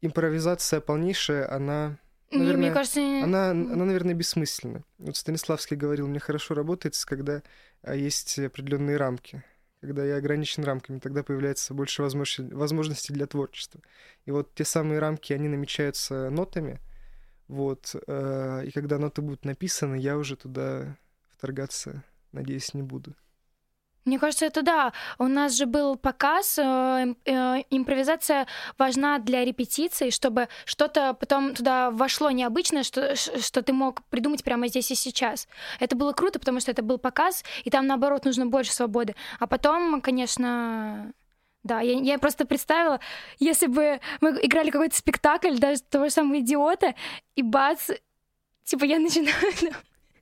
импровизация 0.00 0.80
полнейшая, 0.80 1.52
она, 1.52 1.98
Мне 2.30 2.44
наверное, 2.44 2.72
кажется... 2.72 3.00
она, 3.00 3.50
она, 3.50 3.84
наверное, 3.84 4.14
бессмысленна. 4.14 4.84
Вот 4.98 5.16
Станиславский 5.16 5.76
говорил, 5.76 6.06
мне 6.06 6.20
хорошо 6.20 6.54
работает, 6.54 6.94
когда 7.04 7.42
а, 7.82 7.94
есть 7.94 8.38
определенные 8.38 8.96
рамки. 8.96 9.42
Когда 9.80 10.04
я 10.04 10.16
ограничен 10.16 10.62
рамками, 10.62 10.98
тогда 10.98 11.22
появляется 11.22 11.74
больше 11.74 12.02
возможностей, 12.02 12.54
возможностей 12.54 13.12
для 13.14 13.26
творчества. 13.26 13.80
И 14.26 14.30
вот 14.30 14.54
те 14.54 14.64
самые 14.64 15.00
рамки, 15.00 15.32
они 15.32 15.48
намечаются 15.48 16.30
нотами. 16.30 16.80
Вот. 17.48 17.96
э, 18.06 18.64
и 18.66 18.70
когда 18.70 18.98
ноты 18.98 19.22
будут 19.22 19.44
написаны, 19.44 19.96
я 19.96 20.16
уже 20.16 20.36
туда 20.36 20.96
вторгаться, 21.30 22.04
надеюсь, 22.30 22.74
не 22.74 22.82
буду. 22.82 23.16
Мне 24.04 24.18
кажется, 24.18 24.46
это 24.46 24.62
да. 24.62 24.92
У 25.18 25.26
нас 25.26 25.56
же 25.56 25.66
был 25.66 25.96
показ. 25.96 26.58
э, 26.58 26.62
им- 26.62 27.16
э, 27.26 27.62
Импровизация 27.70 28.46
важна 28.78 29.18
для 29.18 29.44
репетиций, 29.44 30.10
чтобы 30.10 30.48
что-то 30.64 31.14
потом 31.14 31.54
туда 31.54 31.90
вошло 31.90 32.30
необычное, 32.30 32.82
что, 32.82 33.14
что 33.14 33.62
ты 33.62 33.72
мог 33.72 34.02
придумать 34.08 34.42
прямо 34.42 34.68
здесь 34.68 34.90
и 34.90 34.94
сейчас. 34.94 35.48
Это 35.80 35.96
было 35.96 36.12
круто, 36.12 36.38
потому 36.38 36.60
что 36.60 36.70
это 36.70 36.82
был 36.82 36.98
показ, 36.98 37.44
и 37.64 37.70
там, 37.70 37.86
наоборот, 37.86 38.24
нужно 38.24 38.46
больше 38.46 38.72
свободы. 38.72 39.14
А 39.38 39.46
потом, 39.46 40.00
конечно, 40.00 41.12
да, 41.62 41.80
я, 41.80 41.92
я 42.00 42.18
просто 42.18 42.46
представила, 42.46 43.00
если 43.38 43.66
бы 43.66 44.00
мы 44.22 44.30
играли 44.42 44.70
какой-то 44.70 44.96
спектакль, 44.96 45.58
даже 45.58 45.82
того 45.82 46.06
же 46.06 46.10
самого 46.12 46.40
идиота, 46.40 46.94
и 47.36 47.42
бац, 47.42 47.90
типа 48.64 48.84
я 48.84 48.98
начинаю 48.98 49.34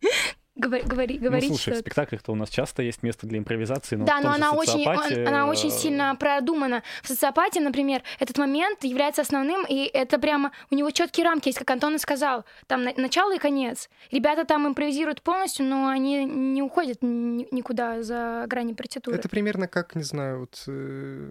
Говори, 0.58 0.82
говори, 0.82 1.18
Ну, 1.20 1.26
говорить 1.26 1.48
слушай, 1.48 1.60
в 1.60 1.62
что-то. 1.62 1.78
спектаклях-то 1.78 2.32
у 2.32 2.34
нас 2.34 2.50
часто 2.50 2.82
есть 2.82 3.04
место 3.04 3.28
для 3.28 3.38
импровизации, 3.38 3.94
но 3.94 4.04
Да, 4.04 4.18
в 4.20 4.24
но 4.24 4.32
она 4.32 4.52
очень, 4.52 4.72
«Социопате», 4.84 5.20
он- 5.22 5.28
она 5.28 5.46
очень 5.46 5.68
э, 5.68 5.72
сильно 5.72 6.16
продумана. 6.16 6.82
В 7.02 7.06
социопате, 7.08 7.60
например, 7.60 8.02
этот 8.18 8.38
момент 8.38 8.82
является 8.82 9.22
основным, 9.22 9.64
и 9.68 9.88
это 9.92 10.18
прямо 10.18 10.50
у 10.70 10.74
него 10.74 10.90
четкие 10.90 11.24
рамки 11.26 11.48
есть, 11.48 11.58
как 11.58 11.70
Антон 11.70 11.94
и 11.94 11.98
сказал. 11.98 12.44
Там 12.66 12.82
на- 12.82 12.92
начало 12.96 13.36
и 13.36 13.38
конец. 13.38 13.88
Ребята 14.10 14.44
там 14.44 14.66
импровизируют 14.66 15.22
полностью, 15.22 15.64
но 15.64 15.86
они 15.88 16.24
не 16.24 16.60
уходят 16.62 16.98
ни- 17.02 17.46
никуда 17.54 18.02
за 18.02 18.44
грани 18.48 18.72
партитуры. 18.74 19.16
Это 19.16 19.28
примерно 19.28 19.68
как, 19.68 19.94
не 19.94 20.02
знаю, 20.02 20.40
вот 20.40 20.64
э, 20.66 21.30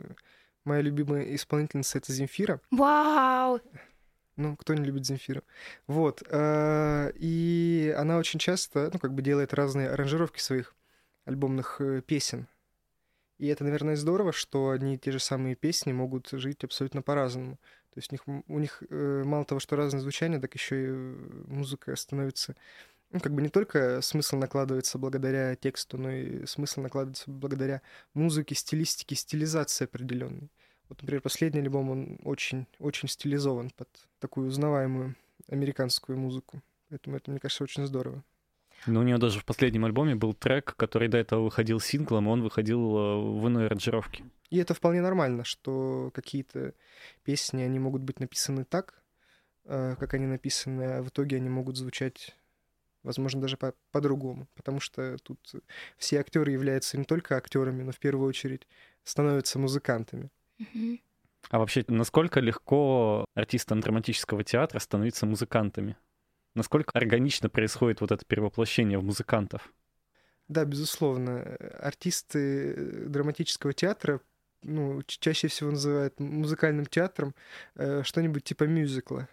моя 0.64 0.82
любимая 0.82 1.36
исполнительница 1.36 1.98
это 1.98 2.14
Земфира. 2.14 2.62
Вау! 2.72 3.60
Ну, 4.38 4.56
кто 4.56 4.74
не 4.76 4.84
любит 4.86 5.06
Земфиру? 5.06 5.44
Вот. 5.88 6.24
э, 6.30 7.12
И 7.16 7.94
она 7.98 8.18
очень 8.18 8.40
часто, 8.40 8.90
ну, 8.94 9.00
как 9.00 9.14
бы 9.14 9.22
делает 9.22 9.54
разные 9.54 9.90
аранжировки 9.90 10.40
своих 10.40 10.76
альбомных 11.26 11.82
э, 11.82 12.02
песен. 12.02 12.48
И 13.40 13.48
это, 13.48 13.64
наверное, 13.64 13.96
здорово, 13.96 14.32
что 14.32 14.70
одни 14.72 14.96
и 14.96 14.98
те 14.98 15.12
же 15.12 15.20
самые 15.20 15.56
песни 15.56 15.92
могут 15.92 16.30
жить 16.32 16.64
абсолютно 16.64 17.02
по-разному. 17.02 17.58
То 17.94 18.00
есть 18.00 18.12
у 18.12 18.14
них, 18.14 18.44
у 18.48 18.60
них 18.60 18.84
э, 18.90 19.24
мало 19.26 19.44
того, 19.46 19.60
что 19.60 19.76
разное 19.76 20.02
звучание, 20.02 20.40
так 20.40 20.54
еще 20.54 20.86
и 20.86 20.92
музыка 21.48 21.96
становится... 21.96 22.56
Ну, 23.12 23.20
как 23.22 23.34
бы 23.34 23.42
не 23.42 23.50
только 23.50 24.02
смысл 24.02 24.36
накладывается 24.38 24.98
благодаря 24.98 25.56
тексту, 25.56 25.98
но 25.98 26.12
и 26.12 26.46
смысл 26.46 26.82
накладывается 26.82 27.32
благодаря 27.32 27.82
музыке, 28.14 28.54
стилистике, 28.54 29.16
стилизации 29.16 29.86
определенной. 29.86 30.52
Вот, 30.90 31.02
например, 31.02 31.22
последний 31.22 31.62
альбом, 31.62 31.90
он 31.90 32.20
очень, 32.24 32.66
очень 32.80 33.10
стилизован 33.10 33.72
под 33.72 33.90
такую 34.20 34.48
узнаваемую 34.48 35.16
американскую 35.50 36.18
музыку. 36.18 36.62
Поэтому 36.90 37.18
это, 37.18 37.32
мне 37.32 37.40
кажется, 37.40 37.64
очень 37.64 37.86
здорово. 37.86 38.24
Ну, 38.86 39.00
у 39.00 39.04
нее 39.04 39.18
даже 39.18 39.40
в 39.40 39.46
последнем 39.46 39.86
альбоме 39.86 40.16
был 40.16 40.34
трек, 40.34 40.76
который 40.76 41.08
до 41.08 41.18
этого 41.18 41.42
выходил 41.44 41.80
синглом, 41.80 42.28
и 42.28 42.32
он 42.32 42.44
выходил 42.44 42.98
э, 42.98 43.40
в 43.40 43.48
иной 43.48 43.66
аранжировке. 43.66 44.24
И 44.50 44.58
это 44.58 44.74
вполне 44.74 45.02
нормально, 45.02 45.44
что 45.44 46.12
какие-то 46.14 46.74
песни, 47.24 47.64
они 47.64 47.80
могут 47.80 48.04
быть 48.04 48.20
написаны 48.20 48.64
так, 48.64 49.02
э, 49.66 49.96
как 50.00 50.14
они 50.14 50.28
написаны, 50.28 50.84
а 50.84 51.02
в 51.02 51.10
итоге 51.10 51.38
они 51.38 51.50
могут 51.50 51.76
звучать, 51.76 52.36
возможно, 53.04 53.42
даже 53.42 53.58
по- 53.58 53.74
по-другому. 53.92 54.48
Потому 54.56 54.80
что 54.80 55.18
тут 55.24 55.40
все 55.98 56.20
актеры 56.20 56.52
являются 56.52 56.98
не 56.98 57.04
только 57.04 57.36
актерами, 57.36 57.84
но 57.84 57.92
в 57.92 58.00
первую 58.00 58.30
очередь 58.30 58.68
становятся 59.04 59.60
музыкантами. 59.60 60.30
А 61.50 61.60
вообще, 61.60 61.86
насколько 61.88 62.40
легко 62.40 63.26
артистам 63.34 63.80
драматического 63.80 64.44
театра 64.44 64.80
становиться 64.80 65.26
музыкантами? 65.26 65.96
Насколько 66.56 66.92
органично 66.94 67.50
происходит 67.50 68.02
вот 68.02 68.12
это 68.12 68.26
перевоплощение 68.26 68.98
в 68.98 69.04
музыкантов? 69.04 69.72
Да, 70.48 70.66
безусловно. 70.66 71.58
Артисты 71.80 72.74
э, 72.74 73.06
драматического 73.08 73.74
театра 73.74 74.22
ну, 74.64 75.02
чаще 75.06 75.48
всего 75.48 75.72
называют 75.72 76.20
музыкальным 76.20 76.86
театром 76.86 77.36
э, 77.76 78.02
что-нибудь 78.04 78.44
типа 78.44 78.64
мюзикла. 78.64 79.28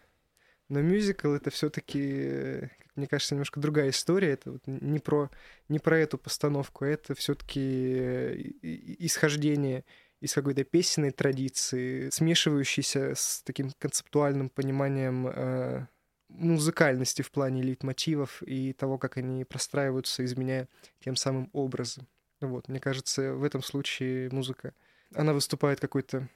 Но 0.68 0.80
мюзикл 0.80 1.32
это 1.32 1.50
все-таки, 1.50 2.70
мне 2.96 3.06
кажется, 3.06 3.34
немножко 3.34 3.60
другая 3.60 3.90
история. 3.90 4.32
Это 4.32 4.52
вот 4.52 4.62
не 4.66 4.98
про, 4.98 5.30
не 5.68 5.78
про 5.78 5.98
эту 5.98 6.18
постановку, 6.18 6.84
а 6.84 6.88
это 6.88 7.14
все-таки 7.14 8.56
исхождение 9.00 9.84
из 10.24 10.32
какой-то 10.32 10.64
песенной 10.64 11.10
традиции, 11.10 12.08
смешивающейся 12.08 13.14
с 13.14 13.42
таким 13.42 13.70
концептуальным 13.78 14.48
пониманием 14.48 15.26
э, 15.26 15.86
музыкальности 16.28 17.20
в 17.20 17.30
плане 17.30 17.62
лейтмотивов 17.62 18.42
и 18.42 18.72
того, 18.72 18.96
как 18.96 19.18
они 19.18 19.44
простраиваются, 19.44 20.24
изменяя 20.24 20.66
тем 21.00 21.16
самым 21.16 21.50
образом. 21.52 22.06
Вот, 22.40 22.68
мне 22.68 22.80
кажется, 22.80 23.34
в 23.34 23.44
этом 23.44 23.62
случае 23.62 24.30
музыка, 24.30 24.72
она 25.14 25.34
выступает 25.34 25.80
какой-то 25.80 26.28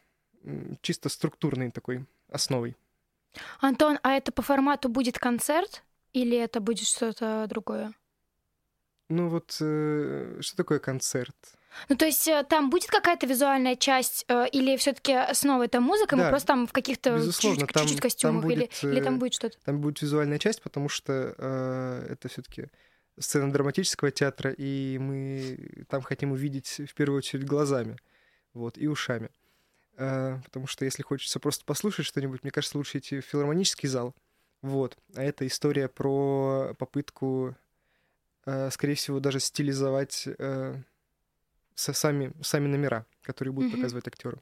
чисто 0.82 1.08
структурной 1.08 1.70
такой 1.70 2.04
основой. 2.28 2.76
Антон, 3.60 3.98
а 4.02 4.12
это 4.12 4.32
по 4.32 4.42
формату 4.42 4.90
будет 4.90 5.18
концерт 5.18 5.82
или 6.12 6.36
это 6.36 6.60
будет 6.60 6.86
что-то 6.86 7.46
другое? 7.48 7.94
Ну 9.08 9.28
вот, 9.28 9.56
э, 9.60 10.38
что 10.40 10.56
такое 10.56 10.78
концерт? 10.78 11.57
Ну, 11.88 11.96
то 11.96 12.06
есть 12.06 12.26
э, 12.28 12.44
там 12.48 12.70
будет 12.70 12.88
какая-то 12.88 13.26
визуальная 13.26 13.76
часть, 13.76 14.24
э, 14.28 14.48
или 14.50 14.76
все-таки 14.76 15.16
снова 15.32 15.64
это 15.64 15.80
музыка, 15.80 16.16
мы 16.16 16.24
Да, 16.24 16.30
просто 16.30 16.48
там 16.48 16.66
в 16.66 16.72
каких-то 16.72 17.18
чуть-чуть, 17.18 17.60
чуть-чуть 17.60 17.72
там 17.72 17.98
костюмах, 17.98 18.44
или, 18.46 18.54
будет, 18.54 18.84
или 18.84 19.00
там 19.00 19.14
э, 19.16 19.18
будет 19.18 19.34
что-то? 19.34 19.56
Там 19.64 19.80
будет 19.80 20.02
визуальная 20.02 20.38
часть, 20.38 20.62
потому 20.62 20.88
что 20.88 21.34
э, 21.36 22.06
это 22.10 22.28
все-таки 22.28 22.66
сцена 23.18 23.52
драматического 23.52 24.10
театра, 24.10 24.50
и 24.50 24.98
мы 24.98 25.84
там 25.88 26.02
хотим 26.02 26.32
увидеть 26.32 26.80
в 26.88 26.94
первую 26.94 27.18
очередь 27.18 27.44
глазами, 27.44 27.96
вот, 28.54 28.78
и 28.78 28.86
ушами. 28.86 29.30
Э, 29.96 30.38
потому 30.44 30.66
что 30.66 30.84
если 30.84 31.02
хочется 31.02 31.40
просто 31.40 31.64
послушать 31.64 32.06
что-нибудь, 32.06 32.42
мне 32.42 32.52
кажется, 32.52 32.78
лучше 32.78 32.98
идти 32.98 33.20
в 33.20 33.24
филармонический 33.24 33.88
зал. 33.88 34.14
Вот. 34.62 34.96
А 35.14 35.22
это 35.22 35.46
история 35.46 35.88
про 35.88 36.74
попытку, 36.78 37.56
э, 38.46 38.70
скорее 38.70 38.94
всего, 38.94 39.20
даже 39.20 39.40
стилизовать 39.40 40.28
э, 40.38 40.76
сами, 41.78 42.32
сами 42.42 42.66
номера, 42.68 43.06
которые 43.22 43.52
будут 43.52 43.70
Мгм. 43.70 43.76
показывать 43.80 44.06
актеры. 44.08 44.40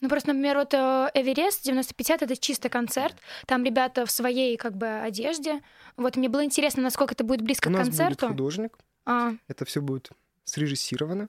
Ну, 0.00 0.08
просто, 0.08 0.28
например, 0.28 0.58
вот 0.58 0.72
э, 0.74 1.10
Эверест 1.14 1.64
950 1.64 2.22
это 2.22 2.36
чисто 2.36 2.68
концерт. 2.68 3.16
Там 3.46 3.64
ребята 3.64 4.06
в 4.06 4.10
своей 4.10 4.56
как 4.56 4.76
бы 4.76 4.86
одежде. 4.86 5.60
Вот 5.96 6.16
мне 6.16 6.28
было 6.28 6.44
интересно, 6.44 6.82
насколько 6.84 7.14
это 7.14 7.24
будет 7.24 7.42
близко 7.42 7.68
У 7.68 7.72
к 7.72 7.74
нас 7.74 7.88
концерту. 7.88 8.26
будет 8.26 8.30
художник, 8.36 8.78
А, 9.06 9.32
это 9.48 9.64
все 9.64 9.80
будет 9.82 10.10
срежиссировано 10.44 11.28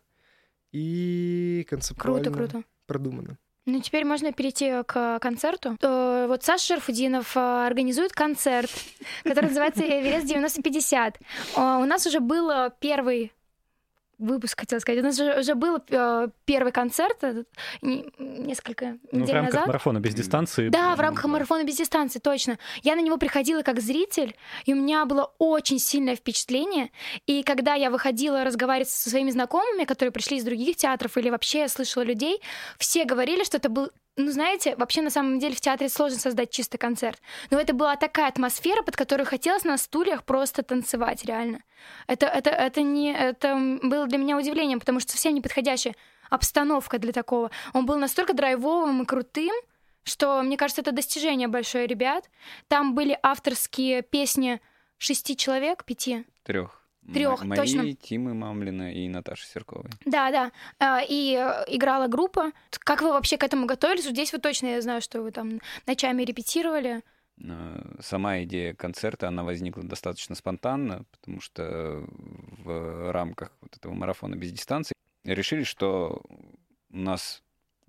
и 0.72 1.66
концептуально 1.70 2.24
круто, 2.32 2.38
круто. 2.52 2.64
продумано. 2.86 3.38
Ну, 3.66 3.82
теперь 3.82 4.04
можно 4.06 4.32
перейти 4.34 4.84
к 4.88 5.20
концерту. 5.20 5.78
Э, 5.82 6.26
Вот 6.28 6.44
Саша 6.44 6.66
Шерфудинов 6.76 7.36
э, 7.38 7.40
организует 7.68 8.14
концерт, 8.14 8.70
который 9.24 9.46
называется 9.48 9.84
«Эверест 9.84 10.26
9050». 10.26 11.16
Э, 11.56 11.82
У 11.82 11.86
нас 11.86 12.06
уже 12.08 12.20
был 12.20 12.52
первый 12.80 13.32
выпуск, 14.20 14.60
хотела 14.60 14.80
сказать. 14.80 15.00
У 15.02 15.04
нас 15.04 15.20
уже, 15.20 15.40
уже 15.40 15.56
был 15.56 15.80
э, 15.90 16.28
первый 16.46 16.72
концерт 16.72 17.18
э, 17.24 17.44
не- 17.82 18.06
несколько 18.20 18.98
Ну, 19.12 19.20
в 19.20 19.22
недель 19.22 19.36
рамках 19.36 19.54
назад. 19.54 19.68
марафона 19.68 20.00
без 20.00 20.14
дистанции. 20.14 20.70
Да, 20.70 20.96
в 20.96 21.00
рамках 21.00 21.26
марафона 21.26 21.64
без 21.64 21.78
дистанции, 21.78 22.20
точно. 22.20 22.58
Я 22.84 22.96
на 22.96 23.02
него 23.02 23.18
приходила 23.18 23.62
как 23.62 23.80
зритель, 23.80 24.36
и 24.66 24.74
у 24.74 24.76
меня 24.76 25.06
было 25.06 25.34
очень 25.40 25.80
сильное 25.80 26.16
впечатление. 26.16 26.92
И 27.26 27.44
когда 27.44 27.76
я 27.76 27.90
выходила 27.90 28.44
разговаривать 28.44 28.90
со 28.90 29.10
своими 29.10 29.32
знакомыми, 29.32 29.86
которые 29.86 30.12
пришли 30.12 30.38
из 30.38 30.44
других 30.44 30.76
театров, 30.76 31.18
или 31.18 31.30
вообще 31.30 31.60
я 31.60 31.68
слышала 31.70 32.04
людей, 32.04 32.42
все 32.78 33.06
говорили, 33.06 33.44
что 33.44 33.58
это 33.58 33.70
был 33.70 33.90
ну, 34.20 34.32
знаете, 34.32 34.76
вообще 34.76 35.02
на 35.02 35.10
самом 35.10 35.40
деле 35.40 35.56
в 35.56 35.62
театре 35.62 35.90
сложно 35.90 36.20
создать 36.20 36.52
чистый 36.52 36.78
концерт. 36.78 37.20
Но 37.50 37.60
это 37.60 37.74
была 37.74 37.96
такая 37.96 38.28
атмосфера, 38.28 38.84
под 38.84 38.96
которую 38.96 39.26
хотелось 39.26 39.64
на 39.64 39.78
стульях 39.78 40.24
просто 40.24 40.62
танцевать, 40.62 41.24
реально. 41.26 41.64
Это, 42.08 42.26
это, 42.26 42.50
это, 42.50 42.82
не, 42.82 43.14
это 43.14 43.56
было 43.82 44.08
для 44.08 44.18
меня 44.18 44.38
удивлением, 44.38 44.80
потому 44.80 45.00
что 45.00 45.14
совсем 45.14 45.34
неподходящая 45.34 45.96
обстановка 46.30 47.00
для 47.00 47.14
такого. 47.14 47.50
Он 47.74 47.86
был 47.86 47.98
настолько 47.98 48.34
драйвовым 48.34 49.04
и 49.04 49.06
крутым, 49.06 49.54
что, 50.04 50.42
мне 50.42 50.58
кажется, 50.58 50.82
это 50.82 50.92
достижение 50.92 51.48
большое 51.48 51.88
ребят. 51.88 52.30
Там 52.68 52.96
были 52.96 53.18
авторские 53.24 54.02
песни 54.02 54.62
шести 54.98 55.38
человек, 55.38 55.86
пяти. 55.86 56.26
Трех. 56.44 56.79
Трёх, 57.14 57.44
Мои, 57.44 57.58
точно. 57.58 57.94
Тимы 57.94 58.34
Мамлина 58.34 58.94
и 58.94 59.08
Наташи 59.08 59.46
Серковой. 59.48 59.90
Да, 60.06 60.32
да. 60.32 60.52
А, 60.80 61.02
И 61.02 61.36
э, 61.36 61.66
играла 61.68 62.08
группа. 62.08 62.52
Как 62.72 63.02
вы 63.02 63.10
вообще 63.10 63.38
к 63.38 63.44
этому 63.44 63.66
готовились? 63.66 64.06
Здесь 64.06 64.34
вы 64.34 64.40
точно, 64.40 64.68
я 64.68 64.82
знаю, 64.82 65.02
что 65.02 65.22
вы 65.22 65.32
там 65.32 65.60
ночами 65.86 66.24
репетировали. 66.24 67.02
Э, 67.42 67.96
Сама 68.02 68.44
идея 68.44 68.74
концерта, 68.74 69.28
она 69.28 69.44
возникла 69.44 69.84
достаточно 69.84 70.36
спонтанно, 70.36 71.06
потому 71.12 71.42
что 71.42 72.06
в 72.64 73.12
рамках 73.12 73.52
вот 73.62 73.76
этого 73.78 73.94
марафона 73.94 74.36
без 74.36 74.52
дистанции 74.52 74.94
решили, 75.24 75.64
что 75.64 76.22
у 76.92 76.98
нас 76.98 77.44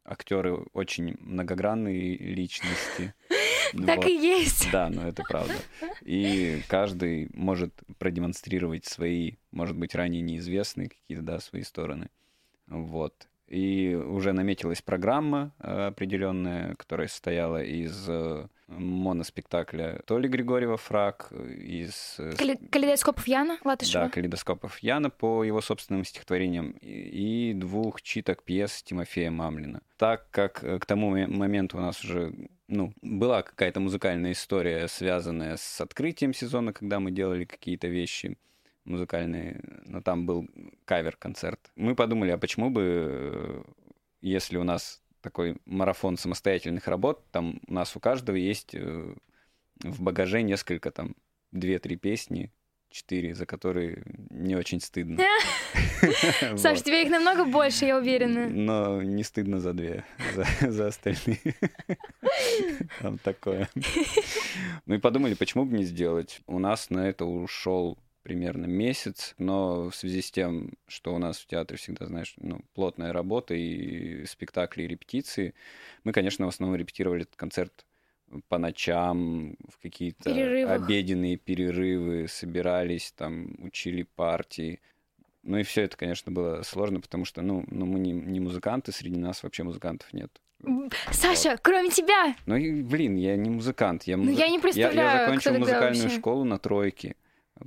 актеры 0.04 0.56
очень 0.72 1.16
многогранные 1.20 2.16
личности. 2.16 3.14
Так 3.86 3.96
Вот. 3.98 4.06
и 4.06 4.14
есть. 4.14 4.70
Да, 4.70 4.88
но 4.88 5.06
это 5.06 5.22
правда. 5.22 5.54
И 6.02 6.62
каждый 6.68 7.30
может 7.34 7.72
продемонстрировать 7.98 8.84
свои, 8.86 9.32
может 9.50 9.76
быть, 9.76 9.94
ранее 9.94 10.22
неизвестные 10.22 10.88
какие-то, 10.88 11.22
да, 11.22 11.40
свои 11.40 11.62
стороны. 11.62 12.10
Вот. 12.66 13.28
И 13.50 13.94
уже 13.96 14.32
наметилась 14.32 14.80
программа 14.80 15.52
э, 15.58 15.88
определенная, 15.88 16.76
которая 16.76 17.08
состояла 17.08 17.62
из 17.62 18.06
э, 18.08 18.46
моноспектакля 18.68 20.00
Толи 20.06 20.28
Григорьева 20.28 20.76
«Фраг», 20.76 21.32
из 21.32 22.14
э, 22.18 22.32
Кали- 22.38 22.58
Калейдоскопов 22.70 23.26
Яна 23.26 23.58
Латышева. 23.64 24.04
да, 24.04 24.10
калейдоскопов 24.10 24.78
Яна 24.78 25.10
по 25.10 25.42
его 25.42 25.60
собственным 25.60 26.04
стихотворениям 26.04 26.76
и, 26.80 27.52
двух 27.54 28.02
читок 28.02 28.44
пьес 28.44 28.82
Тимофея 28.84 29.32
Мамлина. 29.32 29.82
Так 29.96 30.30
как 30.30 30.60
к 30.60 30.86
тому 30.86 31.10
ме- 31.10 31.26
моменту 31.26 31.78
у 31.78 31.80
нас 31.80 32.04
уже 32.04 32.32
ну, 32.68 32.94
была 33.02 33.42
какая-то 33.42 33.80
музыкальная 33.80 34.30
история, 34.32 34.86
связанная 34.86 35.56
с 35.56 35.80
открытием 35.80 36.32
сезона, 36.32 36.72
когда 36.72 37.00
мы 37.00 37.10
делали 37.10 37.44
какие-то 37.44 37.88
вещи, 37.88 38.38
музыкальный, 38.90 39.60
но 39.86 40.00
там 40.00 40.26
был 40.26 40.48
кавер-концерт. 40.84 41.60
Мы 41.76 41.94
подумали, 41.94 42.30
а 42.30 42.38
почему 42.38 42.70
бы, 42.70 42.82
э, 42.82 43.62
если 44.20 44.56
у 44.56 44.64
нас 44.64 45.02
такой 45.20 45.56
марафон 45.64 46.16
самостоятельных 46.16 46.88
работ, 46.88 47.24
там 47.30 47.60
у 47.66 47.72
нас 47.72 47.96
у 47.96 48.00
каждого 48.00 48.36
есть 48.36 48.74
э, 48.74 49.14
в 49.82 50.02
багаже 50.02 50.42
несколько 50.42 50.90
там 50.90 51.14
две-три 51.52 51.96
песни, 51.96 52.52
четыре, 52.90 53.34
за 53.34 53.46
которые 53.46 54.02
не 54.30 54.56
очень 54.56 54.80
стыдно. 54.80 55.22
Саш, 56.56 56.82
тебе 56.82 57.02
их 57.02 57.10
намного 57.10 57.44
больше, 57.44 57.84
я 57.84 57.98
уверена. 57.98 58.48
Но 58.48 59.02
не 59.02 59.22
стыдно 59.22 59.60
за 59.60 59.72
две, 59.72 60.04
за, 60.34 60.46
за 60.70 60.86
остальные. 60.88 61.54
Там 63.00 63.18
такое. 63.18 63.68
Ну 64.86 64.94
и 64.94 64.98
подумали, 64.98 65.34
почему 65.34 65.64
бы 65.64 65.76
не 65.76 65.84
сделать. 65.84 66.40
У 66.46 66.58
нас 66.58 66.90
на 66.90 67.08
это 67.08 67.24
ушел 67.24 67.98
примерно 68.22 68.66
месяц, 68.66 69.34
но 69.38 69.90
в 69.90 69.94
связи 69.94 70.22
с 70.22 70.30
тем, 70.30 70.74
что 70.86 71.14
у 71.14 71.18
нас 71.18 71.38
в 71.38 71.46
театре 71.46 71.78
всегда, 71.78 72.06
знаешь, 72.06 72.34
ну, 72.38 72.60
плотная 72.74 73.12
работа 73.12 73.54
и 73.54 74.24
спектакли, 74.26 74.82
и 74.82 74.88
репетиции, 74.88 75.54
мы, 76.04 76.12
конечно, 76.12 76.46
в 76.46 76.48
основном 76.48 76.78
репетировали 76.78 77.22
этот 77.22 77.36
концерт 77.36 77.86
по 78.48 78.58
ночам, 78.58 79.56
в 79.68 79.82
какие-то 79.82 80.30
обеденные 80.30 81.36
перерывы 81.36 82.28
собирались, 82.28 83.12
там, 83.12 83.56
учили 83.58 84.02
партии. 84.02 84.80
Ну 85.42 85.58
и 85.58 85.62
все 85.62 85.82
это, 85.82 85.96
конечно, 85.96 86.30
было 86.30 86.62
сложно, 86.62 87.00
потому 87.00 87.24
что, 87.24 87.42
ну, 87.42 87.64
ну 87.68 87.86
мы 87.86 87.98
не, 87.98 88.12
не 88.12 88.40
музыканты, 88.40 88.92
среди 88.92 89.18
нас 89.18 89.42
вообще 89.42 89.62
музыкантов 89.64 90.12
нет. 90.12 90.30
Саша, 91.10 91.52
вот. 91.52 91.60
кроме 91.62 91.90
тебя! 91.90 92.36
Ну 92.44 92.54
блин, 92.84 93.16
я 93.16 93.34
не 93.36 93.48
музыкант. 93.48 94.02
Я, 94.04 94.18
ну, 94.18 94.30
я 94.30 94.48
не 94.48 94.58
представляю, 94.58 95.08
я, 95.08 95.12
я 95.14 95.26
закончил 95.26 95.58
музыкальную 95.58 96.02
вообще. 96.02 96.18
школу 96.18 96.44
на 96.44 96.58
тройке 96.58 97.16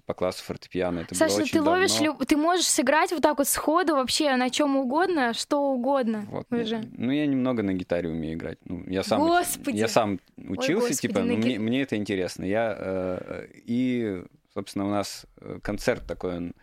по 0.05 0.13
классу 0.13 0.43
фортепиано. 0.43 0.99
Это 0.99 1.15
Саша, 1.15 1.35
было 1.35 1.43
очень 1.43 1.51
ты 1.53 1.61
ловишь, 1.61 1.97
давно. 1.97 2.25
ты 2.25 2.37
можешь 2.37 2.65
сыграть 2.67 3.11
вот 3.11 3.21
так 3.21 3.37
вот 3.37 3.47
сходу 3.47 3.95
вообще 3.95 4.35
на 4.35 4.49
чем 4.49 4.75
угодно, 4.75 5.33
что 5.33 5.71
угодно 5.71 6.25
Вот. 6.29 6.51
уже. 6.51 6.83
Ну, 6.97 7.11
я 7.11 7.25
немного 7.25 7.63
на 7.63 7.73
гитаре 7.73 8.09
умею 8.09 8.35
играть. 8.35 8.57
Ну, 8.65 8.83
я 8.87 9.03
сам, 9.03 9.21
Господи! 9.21 9.77
я 9.77 9.87
сам 9.87 10.19
учился, 10.37 10.87
Господи, 10.89 11.01
типа, 11.01 11.19
на 11.19 11.33
мне, 11.33 11.59
мне 11.59 11.81
это 11.81 11.95
интересно. 11.95 12.43
Я, 12.43 12.75
э, 12.77 13.47
и, 13.65 14.23
собственно, 14.53 14.87
у 14.87 14.91
нас 14.91 15.25
э, 15.41 15.59
концерт 15.61 16.05
такой, 16.07 16.37
он 16.37 16.53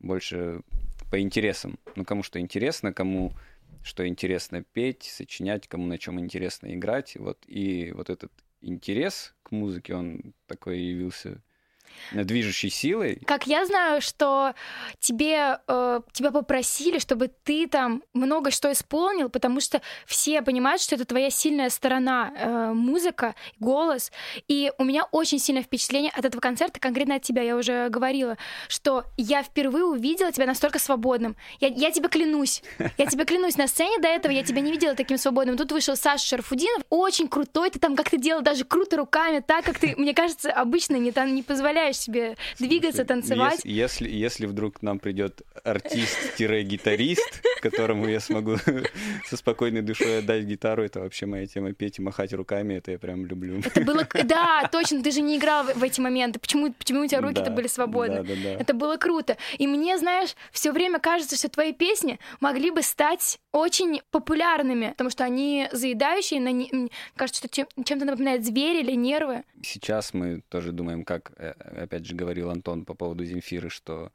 больше 0.00 0.60
по 1.10 1.20
интересам. 1.20 1.78
Ну, 1.94 2.04
кому 2.04 2.22
что 2.22 2.40
интересно, 2.40 2.92
кому 2.92 3.32
что 3.82 4.06
интересно 4.06 4.64
петь, 4.72 5.04
сочинять, 5.04 5.68
кому 5.68 5.86
на 5.86 5.98
чем 5.98 6.18
интересно 6.18 6.74
играть. 6.74 7.16
Вот. 7.16 7.38
И 7.46 7.92
вот 7.94 8.10
этот 8.10 8.32
интерес 8.60 9.34
к 9.42 9.52
музыке, 9.52 9.94
он 9.94 10.34
такой 10.46 10.80
явился 10.80 11.40
движущей 12.12 12.70
силой. 12.70 13.20
Как 13.26 13.46
я 13.46 13.66
знаю, 13.66 14.00
что 14.00 14.54
тебе, 14.98 15.58
э, 15.66 16.00
тебя 16.12 16.30
попросили, 16.30 16.98
чтобы 16.98 17.30
ты 17.44 17.66
там 17.66 18.02
много 18.14 18.50
что 18.50 18.70
исполнил, 18.72 19.28
потому 19.28 19.60
что 19.60 19.80
все 20.06 20.42
понимают, 20.42 20.82
что 20.82 20.94
это 20.94 21.04
твоя 21.04 21.30
сильная 21.30 21.70
сторона, 21.70 22.32
э, 22.36 22.72
музыка, 22.72 23.34
голос. 23.60 24.12
И 24.48 24.72
у 24.78 24.84
меня 24.84 25.04
очень 25.12 25.38
сильное 25.38 25.62
впечатление 25.62 26.12
от 26.14 26.24
этого 26.24 26.40
концерта, 26.40 26.80
конкретно 26.80 27.16
от 27.16 27.22
тебя, 27.22 27.42
я 27.42 27.56
уже 27.56 27.88
говорила, 27.88 28.36
что 28.68 29.04
я 29.16 29.42
впервые 29.42 29.84
увидела 29.84 30.32
тебя 30.32 30.46
настолько 30.46 30.78
свободным. 30.78 31.36
Я, 31.60 31.68
я 31.68 31.90
тебе 31.90 32.08
клянусь, 32.08 32.62
я 32.98 33.06
тебе 33.06 33.24
клянусь, 33.24 33.56
на 33.56 33.66
сцене 33.68 33.98
до 33.98 34.08
этого 34.08 34.32
я 34.32 34.42
тебя 34.42 34.60
не 34.60 34.72
видела 34.72 34.94
таким 34.94 35.18
свободным. 35.18 35.56
Тут 35.56 35.72
вышел 35.72 35.96
Саша 35.96 36.26
Шарфудинов, 36.26 36.82
очень 36.90 37.28
крутой, 37.28 37.70
ты 37.70 37.78
там 37.78 37.96
как-то 37.96 38.16
делал 38.16 38.42
даже 38.42 38.64
круто 38.64 38.96
руками, 38.96 39.40
так 39.40 39.64
как 39.64 39.78
ты, 39.78 39.94
мне 39.96 40.14
кажется, 40.14 40.52
обычно 40.52 40.96
не, 40.96 41.12
там, 41.12 41.34
не 41.34 41.42
позволяешь 41.86 41.96
себе 41.98 42.36
двигаться, 42.58 43.04
танцевать. 43.04 43.60
Если, 43.64 44.08
если, 44.08 44.46
вдруг 44.46 44.78
к 44.78 44.82
нам 44.82 44.98
придет 44.98 45.42
артист-гитарист, 45.64 47.42
которому 47.62 48.08
я 48.08 48.20
смогу 48.20 48.56
со 49.28 49.36
спокойной 49.36 49.82
душой 49.82 50.18
отдать 50.18 50.44
гитару, 50.44 50.82
это 50.84 51.00
вообще 51.00 51.26
моя 51.26 51.46
тема 51.46 51.72
петь 51.72 51.98
и 51.98 52.02
махать 52.02 52.32
руками, 52.32 52.74
это 52.74 52.92
я 52.92 52.98
прям 52.98 53.26
люблю. 53.26 53.60
Это 53.64 53.80
было... 53.80 54.06
Да, 54.24 54.68
точно, 54.72 55.02
ты 55.02 55.10
же 55.10 55.20
не 55.20 55.36
играл 55.38 55.64
в, 55.64 55.82
эти 55.82 56.00
моменты. 56.00 56.38
Почему, 56.38 56.72
почему 56.72 57.02
у 57.02 57.06
тебя 57.06 57.20
руки-то 57.20 57.44
Да, 57.46 57.50
были 57.50 57.66
свободны? 57.68 58.22
да, 58.22 58.22
да, 58.22 58.34
да. 58.42 58.50
Это 58.60 58.74
было 58.74 58.96
круто. 58.96 59.36
И 59.58 59.66
мне, 59.66 59.98
знаешь, 59.98 60.34
все 60.52 60.72
время 60.72 60.98
кажется, 60.98 61.36
что 61.36 61.48
твои 61.48 61.72
песни 61.72 62.18
могли 62.40 62.70
бы 62.70 62.82
стать 62.82 63.38
очень 63.52 64.00
популярными, 64.10 64.90
потому 64.90 65.10
что 65.10 65.24
они 65.24 65.68
заедающие, 65.72 66.40
на 66.40 66.52
не- 66.52 66.90
кажется, 67.14 67.40
что 67.40 67.48
чем- 67.48 67.84
чем-то 67.84 68.04
напоминает 68.06 68.44
зверь 68.44 68.76
или 68.76 68.92
нервы. 68.92 69.44
Сейчас 69.62 70.12
мы 70.14 70.42
тоже 70.48 70.72
думаем, 70.72 71.04
как, 71.04 71.32
э, 71.38 71.54
опять 71.84 72.06
же, 72.06 72.14
говорил 72.14 72.50
Антон 72.50 72.84
по 72.84 72.94
поводу 72.94 73.24
Земфиры, 73.24 73.70
что 73.70 74.12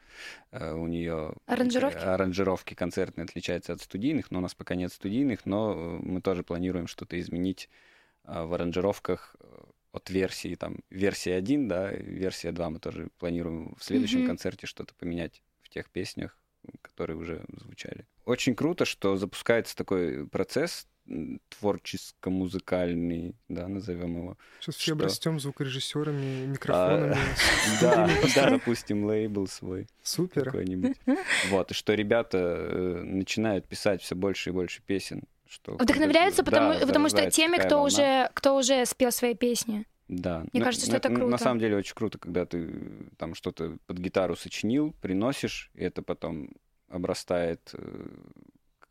э, 0.52 0.74
у 0.74 0.88
нее 0.88 1.36
Аранжировки? 1.45 2.10
аранжировки 2.15 2.74
концертные 2.76 3.26
отличаются 3.26 3.74
от 3.74 3.82
студийных, 3.82 4.32
но 4.32 4.39
у 4.39 4.41
нас 4.41 4.56
пока 4.56 4.76
нет 4.76 4.93
студийных, 4.93 5.45
но 5.45 5.74
э, 5.74 6.00
мы 6.04 6.21
тоже 6.21 6.43
планируем 6.43 6.88
что-то 6.88 7.19
изменить 7.19 7.69
э, 8.26 8.43
в 8.43 8.54
аранжировках 8.54 9.36
от 9.93 10.10
версии, 10.10 10.56
там, 10.56 10.78
версия 10.89 11.36
1, 11.36 11.67
да, 11.67 11.91
версия 11.91 12.52
2 12.52 12.69
мы 12.71 12.80
тоже 12.80 13.10
планируем 13.19 13.76
в 13.76 13.84
следующем 13.84 14.21
Мгм. 14.21 14.24
концерте 14.24 14.67
что-то 14.67 14.95
поменять 14.95 15.43
в 15.62 15.69
тех 15.69 15.89
песнях, 15.91 16.39
которые 16.82 17.17
уже 17.17 17.43
звучали. 17.54 18.08
Очень 18.25 18.55
круто, 18.55 18.86
что 18.86 19.15
запускается 19.17 19.75
такой 19.75 20.27
процесс 20.27 20.88
творческо-музыкальный, 21.60 23.36
да, 23.49 23.67
назовем 23.67 24.17
его, 24.17 24.38
Сейчас 24.60 24.75
все 24.75 24.84
Что? 24.86 24.93
обрастем 24.93 25.39
звукорежиссерами, 25.39 26.45
микрофонами. 26.45 27.15
А, 27.15 27.17
Да, 27.81 28.10
да, 28.36 28.49
допустим, 28.51 29.05
лейбл 29.05 29.47
свой 29.47 29.88
Супер. 30.03 30.45
какой-нибудь. 30.45 30.97
Вот, 31.49 31.71
и 31.71 31.73
что 31.73 31.93
ребята 31.93 32.38
э, 32.38 33.01
начинают 33.03 33.67
писать 33.67 34.01
все 34.01 34.15
больше 34.15 34.49
и 34.49 34.53
больше 34.53 34.81
песен. 34.86 35.23
Что 35.49 35.73
Вдохновляются, 35.73 36.43
Да, 36.43 36.51
потому, 36.51 36.79
потому 36.88 37.10
что 37.10 37.29
теми, 37.29 37.57
кто 37.57 37.75
волна. 37.81 37.84
уже, 37.88 38.29
кто 38.34 38.55
уже 38.55 38.86
спел 38.86 39.12
свои 39.12 39.34
песни. 39.36 39.86
Да. 40.07 40.39
Мне 40.53 40.60
Ну, 40.60 40.63
кажется, 40.63 40.86
что 40.86 40.93
ну, 40.93 40.97
это 40.99 41.10
На 41.10 41.15
круто. 41.19 41.38
самом 41.38 41.60
деле 41.60 41.75
очень 41.77 41.93
круто, 41.95 42.17
когда 42.17 42.45
ты 42.45 42.69
там 43.17 43.34
что-то 43.36 43.77
под 43.86 43.97
гитару 43.97 44.36
сочинил, 44.38 44.93
приносишь, 45.01 45.69
и 45.73 45.84
это 45.84 46.01
потом 46.01 46.49
обрастает 46.91 47.73
э, 47.73 48.06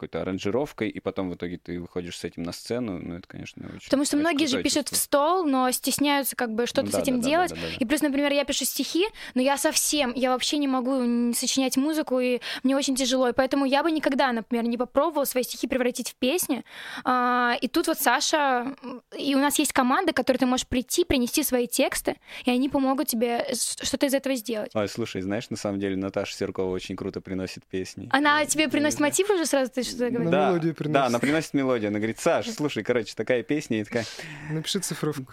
какой-то 0.01 0.23
аранжировкой, 0.23 0.89
и 0.89 0.99
потом 0.99 1.29
в 1.29 1.35
итоге 1.35 1.59
ты 1.59 1.79
выходишь 1.79 2.17
с 2.17 2.25
этим 2.25 2.43
на 2.43 2.53
сцену. 2.53 2.99
Ну, 2.99 3.17
это, 3.17 3.29
конечно, 3.29 3.67
очень 3.67 3.85
Потому 3.85 4.07
что 4.07 4.17
многие 4.17 4.47
же 4.47 4.63
пишут 4.63 4.89
в 4.89 4.97
стол, 4.97 5.45
но 5.45 5.71
стесняются 5.73 6.37
как 6.37 6.55
бы 6.55 6.67
что-то 6.67 6.87
Ну 6.87 6.93
с 6.93 6.95
да, 6.95 7.01
этим 7.01 7.17
да, 7.17 7.23
да, 7.23 7.29
делать. 7.29 7.51
да, 7.51 7.57
да, 7.57 7.63
да. 7.63 7.75
И 7.79 7.85
плюс, 7.85 8.01
например, 8.01 8.33
я 8.33 8.45
пишу 8.45 8.65
стихи, 8.65 9.05
но 9.35 9.43
я 9.43 9.59
совсем, 9.59 10.15
я 10.15 10.31
вообще 10.31 10.57
не 10.57 10.69
могу 10.69 11.35
сочинять 11.35 11.77
музыку, 11.77 12.19
и 12.19 12.41
мне 12.63 12.75
очень 12.77 12.97
тяжело. 12.97 13.29
И 13.29 13.33
поэтому 13.35 13.67
я 13.67 13.83
бы 13.83 13.91
никогда, 13.91 14.33
например, 14.33 14.65
не 14.65 14.79
попробовала 14.79 15.27
свои 15.27 15.43
стихи 15.43 15.67
превратить 15.67 16.13
в 16.13 16.15
песни. 16.15 16.65
А, 17.05 17.59
и 17.61 17.69
тут 17.69 17.87
вот 17.87 17.99
Саша, 17.99 18.75
и 19.19 19.35
у 19.35 19.39
нас 19.39 19.59
есть 19.59 19.75
команда, 19.75 20.15
к 20.15 20.17
которой 20.17 20.39
ты 20.39 20.47
можешь 20.47 20.67
прийти, 20.67 21.05
принести 21.05 21.43
свои 21.43 21.67
тексты, 21.67 22.17
и 22.47 22.51
они 22.51 22.71
помогут 22.71 23.09
тебе 23.09 23.47
что-то 23.53 24.07
из 24.07 24.15
этого 24.15 24.35
сделать. 24.35 24.71
Ой, 24.75 24.89
слушай, 24.89 25.21
знаешь, 25.21 25.51
на 25.51 25.57
самом 25.59 25.79
деле 25.79 25.97
Наташа 25.97 26.35
Серкова 26.35 26.71
очень 26.71 26.97
круто 26.97 27.21
приносит 27.21 27.65
песни. 27.67 28.09
Она 28.11 28.47
тебе 28.47 28.67
приносит 28.71 29.01
мотив 29.01 29.29
уже 29.29 29.45
сразу, 29.45 29.71
ты 29.71 29.83
что-то 29.91 30.11
говоришь? 30.11 30.31
Да. 30.31 30.39
Да, 30.41 30.49
мелодию 30.51 30.73
да, 30.73 30.77
приносит. 30.79 31.07
она 31.07 31.19
приносит 31.19 31.55
мелодию. 31.55 31.89
Она 31.89 31.99
говорит, 31.99 32.19
Саш, 32.19 32.49
слушай, 32.51 32.83
короче, 32.83 33.15
такая 33.15 33.43
песня, 33.43 33.81
и 33.81 33.85
такая... 33.85 34.05
Напиши 34.51 34.81
цифровку. 34.81 35.33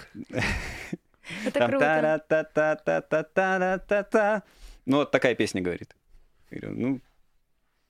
Это 1.46 1.68
круто. 1.68 2.24
Ну, 4.86 4.98
вот 4.98 5.12
такая 5.12 5.36
песня 5.36 5.62
говорит. 5.62 5.96
Я 6.52 6.60
говорю, 6.60 6.80
ну, 6.80 7.02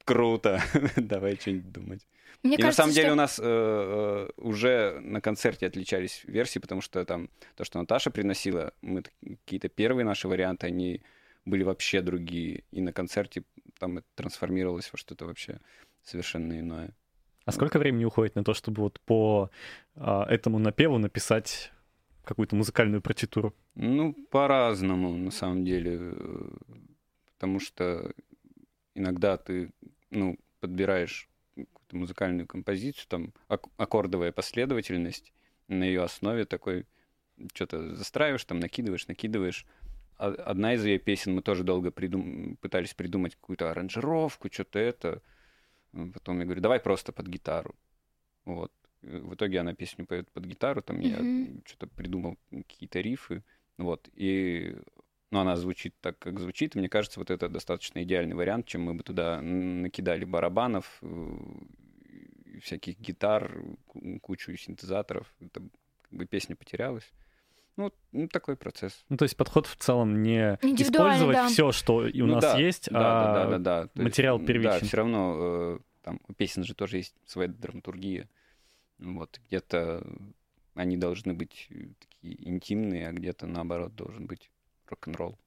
круто, 0.04 0.62
давай 0.96 1.36
что-нибудь 1.36 1.72
думать. 1.72 2.08
Мне 2.44 2.56
и 2.56 2.58
на 2.58 2.64
кажется, 2.64 2.84
самом 2.84 2.94
деле 2.94 3.08
что- 3.08 3.14
у 3.14 3.16
нас 3.16 3.40
э, 3.40 3.44
э, 3.44 4.30
уже 4.38 5.00
на 5.02 5.22
концерте 5.22 5.66
отличались 5.66 6.24
версии, 6.26 6.60
потому 6.60 6.82
что 6.82 7.04
там 7.06 7.30
то, 7.56 7.64
что 7.64 7.80
Наташа 7.80 8.12
приносила, 8.12 8.74
мы 8.82 9.04
какие-то 9.46 9.70
первые 9.70 10.06
наши 10.06 10.28
варианты, 10.28 10.68
они 10.68 11.02
были 11.46 11.64
вообще 11.64 12.02
другие. 12.02 12.64
И 12.72 12.82
на 12.82 12.94
концерте 12.94 13.44
там 13.80 14.00
это 14.00 14.08
трансформировалось 14.16 14.92
во 14.92 14.98
что-то 14.98 15.26
вообще 15.26 15.60
совершенно 16.08 16.60
иное. 16.60 16.96
А 17.46 17.52
сколько 17.52 17.80
времени 17.80 18.06
уходит 18.06 18.36
на 18.36 18.44
то, 18.44 18.54
чтобы 18.54 18.82
вот 18.82 19.00
по 19.02 19.50
а, 19.96 20.26
этому 20.30 20.60
напеву 20.60 20.98
написать 20.98 21.72
какую-то 22.24 22.56
музыкальную 22.56 23.02
партитуру? 23.02 23.54
Ну, 23.76 24.14
по-разному, 24.32 25.16
на 25.18 25.32
самом 25.32 25.64
деле. 25.64 25.98
э, 26.02 26.50
Потому 27.36 27.60
что 27.60 28.12
иногда 28.96 29.38
ты, 29.38 29.70
ну, 30.10 30.38
подбираешь 30.60 31.30
какую-то 31.56 31.96
музыкальную 31.96 32.48
композицию, 32.48 33.06
там, 33.08 33.34
ак- 33.48 33.68
аккордовая 33.78 34.32
последовательность, 34.32 35.32
на 35.68 35.84
ее 35.84 36.04
основе 36.04 36.46
такой 36.46 36.86
что-то 37.54 37.96
застраиваешь, 37.96 38.44
там, 38.46 38.60
накидываешь, 38.60 39.08
накидываешь. 39.08 39.66
А- 40.18 40.34
Одна 40.52 40.74
из 40.74 40.84
ее 40.84 40.98
песен 40.98 41.36
мы 41.36 41.42
тоже 41.44 41.64
долго 41.64 41.92
придум- 41.92 42.58
пытались 42.58 42.94
придумать 42.96 43.36
какую-то 43.36 43.70
аранжировку, 43.72 44.50
что-то 44.52 44.80
это. 44.80 45.22
Потом 46.14 46.40
я 46.40 46.46
говорю, 46.46 46.62
давай 46.62 46.80
просто 46.80 47.12
под 47.12 47.28
гитару. 47.28 47.76
Вот. 48.46 48.72
И 49.02 49.08
В 49.08 49.34
итоге 49.36 49.60
она 49.60 49.74
песню 49.74 50.06
поет 50.06 50.32
под 50.32 50.46
гитару, 50.46 50.82
там 50.82 51.00
я 51.00 51.18
Мгм. 51.18 51.62
что-то 51.66 51.88
придумал, 51.88 52.38
какие-то 52.52 53.00
рифы. 53.02 53.44
Вот. 53.78 54.10
И 54.14 54.76
но 55.30 55.42
она 55.42 55.58
звучит 55.58 55.94
так, 56.00 56.18
как 56.20 56.40
звучит. 56.40 56.76
И 56.76 56.80
мне 56.80 56.88
кажется, 56.88 57.20
вот 57.20 57.30
это 57.32 57.50
достаточно 57.50 58.02
идеальный 58.04 58.36
вариант, 58.36 58.66
чем 58.66 58.84
мы 58.84 58.94
бы 58.94 59.04
туда 59.04 59.42
накидали 59.42 60.24
барабанов, 60.24 61.00
э, 61.02 61.38
всяких 62.62 62.98
гитар, 63.00 63.62
кучу 64.22 64.56
синтезаторов. 64.56 65.34
Это 65.42 65.62
как 66.02 66.12
бы 66.12 66.26
песня 66.26 66.56
потерялась. 66.56 67.12
Ну, 67.76 67.92
ну, 68.12 68.28
такой 68.28 68.56
процесс. 68.56 69.06
Ну, 69.10 69.18
то 69.18 69.24
есть 69.24 69.38
подход 69.38 69.68
в 69.68 69.76
целом 69.76 70.24
не 70.24 70.56
использовать 70.82 71.36
да. 71.36 71.48
все, 71.48 71.72
что 71.72 72.08
и 72.08 72.22
у 72.22 72.26
Ну 72.26 72.36
нас 72.36 72.44
да, 72.44 72.58
есть, 72.58 72.90
да, 72.90 73.00
а 73.00 73.34
да, 73.34 73.46
да, 73.46 73.58
да, 73.60 73.90
да. 73.94 74.04
Материал 74.04 74.38
есть, 74.38 74.48
первичен. 74.48 74.72
Да, 74.72 74.80
все 74.80 74.98
равно 74.98 75.36
э, 75.38 75.80
там 76.08 76.22
у 76.26 76.34
песен 76.34 76.64
же 76.64 76.74
тоже 76.74 76.98
есть 77.00 77.16
своя 77.26 77.50
драматургия. 77.50 78.30
Вот, 78.98 79.42
где-то 79.46 80.10
они 80.74 80.96
должны 80.96 81.34
быть 81.34 81.68
э, 81.70 81.90
такие 82.00 82.48
интимные, 82.48 83.10
а 83.10 83.12
где-то 83.12 83.46
наоборот 83.46 83.94
должен 83.94 84.26
быть 84.26 84.50
рок-н-ролл. 84.86 85.38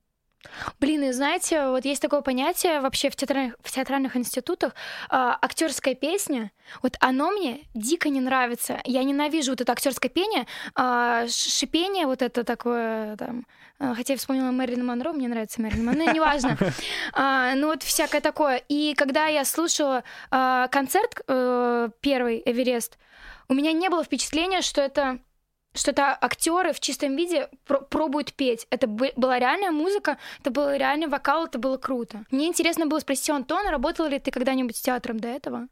Блин, 0.81 1.05
и 1.05 1.13
знаете, 1.13 1.69
вот 1.69 1.85
есть 1.85 2.01
такое 2.01 2.23
понятие 2.23 2.81
вообще 2.81 3.11
в 3.11 3.17
театральных, 3.17 3.57
в 3.63 3.71
театральных 3.71 4.17
институтах, 4.17 4.75
а, 5.09 5.39
актерская 5.41 5.95
песня. 5.95 6.51
Вот 6.83 6.97
оно 7.01 7.31
мне 7.31 7.61
дико 7.75 8.09
не 8.09 8.21
нравится. 8.21 8.81
Я 8.85 9.05
ненавижу 9.05 9.53
вот 9.53 9.61
это 9.61 9.73
актерское 9.73 10.11
пение, 10.11 10.47
ш- 10.75 11.27
шипение 11.29 12.07
вот 12.07 12.23
это 12.23 12.43
такое 12.45 13.17
там. 13.17 13.47
а, 13.79 13.95
Хотя 13.95 14.15
я 14.15 14.19
вспомнила 14.19 14.51
Мэрилин 14.51 14.85
Монро, 14.87 15.13
мне 15.13 15.29
нравится 15.29 15.61
Мэрилин 15.61 15.85
Монро, 15.85 15.99
ну, 16.05 16.13
неважно. 16.15 16.57
А, 17.13 17.55
Ну, 17.55 17.67
вот 17.69 17.83
всякое 17.83 18.21
такое. 18.23 18.63
И 18.69 18.95
когда 18.95 19.27
я 19.27 19.45
слушала 19.45 20.05
а, 20.31 20.69
концерт 20.69 21.21
э, 21.29 21.89
первый 22.01 22.43
Эверест, 22.47 22.99
у 23.49 23.55
меня 23.55 23.73
не 23.73 23.89
было 23.89 24.05
впечатления, 24.05 24.63
что 24.63 24.81
это 24.81 25.19
что 25.75 25.93
это 25.93 26.17
актеры 26.21 26.73
в 26.73 26.81
чистом 26.81 27.17
виде 27.17 27.49
про- 27.65 27.81
пробуют 27.81 28.33
петь. 28.33 28.67
Это 28.71 28.87
бы- 28.87 29.13
была 29.17 29.39
реальная 29.39 29.71
музыка, 29.71 30.19
это 30.41 30.51
был 30.51 30.71
реальный 30.75 31.07
вокал, 31.07 31.47
это 31.47 31.59
было 31.59 31.77
круто. 31.77 32.25
Мне 32.31 32.49
интересно 32.49 32.87
было 32.87 32.99
спросить 33.01 33.31
у 33.31 33.35
Антона, 33.35 33.71
работал 33.71 34.07
ли 34.09 34.19
ты 34.19 34.31
когда-нибудь 34.31 34.77
с 34.77 34.81
театром 34.81 35.21
до 35.21 35.29
этого? 35.29 35.69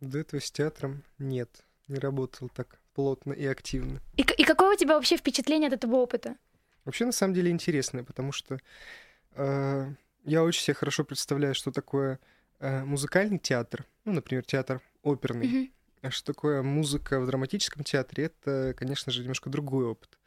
До 0.00 0.18
этого 0.18 0.40
с 0.40 0.50
театром 0.50 1.02
нет, 1.18 1.48
не 1.88 1.98
работал 1.98 2.48
так 2.48 2.78
плотно 2.94 3.32
и 3.32 3.46
активно. 3.46 4.00
И, 4.16 4.22
и 4.22 4.44
какое 4.44 4.74
у 4.74 4.78
тебя 4.78 4.94
вообще 4.94 5.16
впечатление 5.16 5.68
от 5.68 5.74
этого 5.74 5.96
опыта? 5.96 6.36
Вообще, 6.84 7.04
на 7.06 7.12
самом 7.12 7.34
деле, 7.34 7.50
интересно, 7.50 8.04
потому 8.04 8.32
что 8.32 8.58
э, 9.34 9.86
я 10.24 10.42
очень 10.42 10.62
себе 10.62 10.74
хорошо 10.74 11.04
представляю, 11.04 11.54
что 11.54 11.70
такое 11.70 12.18
э, 12.58 12.84
музыкальный 12.84 13.38
театр, 13.38 13.84
ну, 14.04 14.12
например, 14.12 14.44
театр 14.44 14.80
оперный. 15.02 15.46
Мгм. 15.46 15.72
А 16.02 16.10
что 16.10 16.32
такое 16.32 16.62
музыка 16.62 17.20
в 17.20 17.26
драматическом 17.26 17.84
театре, 17.84 18.24
это, 18.24 18.74
конечно 18.76 19.12
же, 19.12 19.20
немножко 19.22 19.48
другой 19.50 19.86
опыт. 19.86 20.18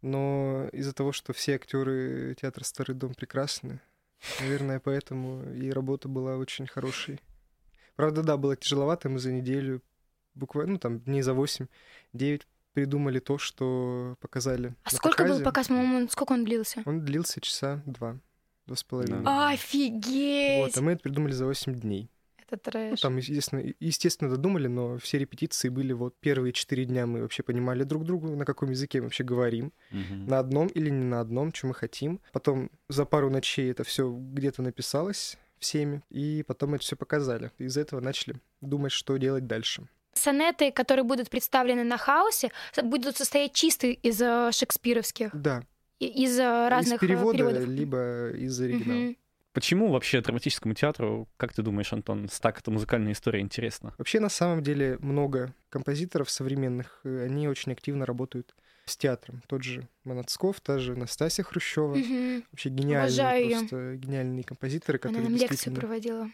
Но 0.00 0.68
из-за 0.72 0.92
того, 0.92 1.12
что 1.12 1.32
все 1.32 1.54
актеры 1.54 2.34
театра 2.40 2.64
Старый 2.64 2.96
дом 2.96 3.14
прекрасны, 3.14 3.80
наверное, 4.40 4.80
поэтому 4.80 5.44
и 5.54 5.70
работа 5.70 6.08
была 6.08 6.36
очень 6.36 6.66
хорошей. 6.66 7.20
Правда, 7.94 8.22
да, 8.22 8.36
было 8.36 8.56
тяжеловато, 8.56 9.08
мы 9.08 9.20
за 9.20 9.30
неделю, 9.30 9.80
буквально, 10.34 10.72
ну, 10.72 10.78
там, 10.80 10.98
дней 11.00 11.22
за 11.22 11.34
8-9 11.34 12.42
придумали 12.72 13.20
то, 13.20 13.38
что 13.38 14.16
показали. 14.20 14.74
А 14.82 14.90
сколько 14.90 15.22
был 15.22 15.28
показе. 15.28 15.44
показ, 15.44 15.68
по-моему, 15.68 15.96
он- 15.98 16.08
сколько 16.08 16.32
он 16.32 16.44
длился? 16.44 16.82
Он 16.84 17.04
длился 17.04 17.40
часа 17.40 17.82
два, 17.86 18.18
два 18.66 18.74
с 18.76 18.82
половиной. 18.82 19.22
Офигеть! 19.24 20.58
Вот, 20.64 20.76
а 20.78 20.82
мы 20.82 20.92
это 20.92 21.02
придумали 21.02 21.32
за 21.32 21.44
8 21.46 21.74
дней. 21.78 22.10
Это 22.52 22.70
Ну, 22.74 22.88
трэш. 22.90 23.00
там, 23.00 23.16
естественно, 23.16 23.62
естественно, 23.80 24.30
додумали, 24.30 24.66
но 24.68 24.98
все 24.98 25.18
репетиции 25.18 25.68
были 25.68 25.92
вот 25.92 26.14
первые 26.20 26.52
четыре 26.52 26.84
дня 26.84 27.06
мы 27.06 27.22
вообще 27.22 27.42
понимали 27.42 27.82
друг 27.84 28.04
другу, 28.04 28.28
на 28.36 28.44
каком 28.44 28.70
языке 28.70 28.98
мы 29.00 29.04
вообще 29.04 29.24
говорим, 29.24 29.72
на 29.90 30.38
одном 30.38 30.68
или 30.68 30.90
не 30.90 31.04
на 31.04 31.20
одном, 31.20 31.52
что 31.54 31.66
мы 31.68 31.74
хотим. 31.74 32.20
Потом 32.32 32.70
за 32.88 33.04
пару 33.04 33.30
ночей 33.30 33.70
это 33.70 33.84
все 33.84 34.10
где-то 34.10 34.62
написалось 34.62 35.36
всеми, 35.58 36.02
и 36.10 36.44
потом 36.46 36.74
это 36.74 36.82
все 36.82 36.96
показали. 36.96 37.50
Из 37.58 37.76
этого 37.76 38.00
начали 38.00 38.36
думать, 38.60 38.92
что 38.92 39.16
делать 39.16 39.46
дальше. 39.46 39.86
Сонеты, 40.14 40.72
которые 40.72 41.04
будут 41.04 41.30
представлены 41.30 41.84
на 41.84 41.96
хаосе, 41.96 42.50
будут 42.82 43.16
состоять 43.16 43.54
чисто 43.54 43.86
из 43.86 44.20
э, 44.20 44.50
шекспировских, 44.52 45.30
Да, 45.34 45.62
из 46.00 46.38
э, 46.38 46.68
разных 46.68 47.02
из 47.02 47.04
э, 47.04 47.06
перевода, 47.08 47.38
переводов. 47.38 47.68
либо 47.68 48.30
из 48.30 48.60
оригинала. 48.60 48.98
Мгм. 48.98 49.16
Почему 49.52 49.88
вообще 49.92 50.22
драматическому 50.22 50.72
театру, 50.74 51.28
как 51.36 51.52
ты 51.52 51.62
думаешь, 51.62 51.92
Антон, 51.92 52.28
так 52.40 52.58
эта 52.60 52.70
музыкальная 52.70 53.12
история 53.12 53.40
интересна? 53.40 53.94
Вообще, 53.98 54.18
на 54.18 54.30
самом 54.30 54.62
деле, 54.62 54.96
много 55.00 55.54
композиторов 55.68 56.30
современных, 56.30 57.00
э, 57.04 57.24
они 57.26 57.48
очень 57.48 57.72
активно 57.72 58.06
работают 58.06 58.54
с 58.86 58.96
театром. 58.96 59.42
Тот 59.46 59.62
же 59.62 59.88
Манацков, 60.04 60.60
та 60.60 60.78
же 60.78 60.96
Настасья 60.96 61.42
Хрущева. 61.42 61.94
Мгм. 61.94 62.44
Вообще 62.50 62.70
гениальные, 62.70 63.44
её. 63.44 63.58
просто 63.58 63.96
гениальные 63.96 64.44
композиторы, 64.44 64.96
Она 64.96 65.00
которые 65.02 65.22
нам 65.24 65.32
лекцию 65.32 65.48
действительно... 65.50 65.80
проводила. 65.80 66.30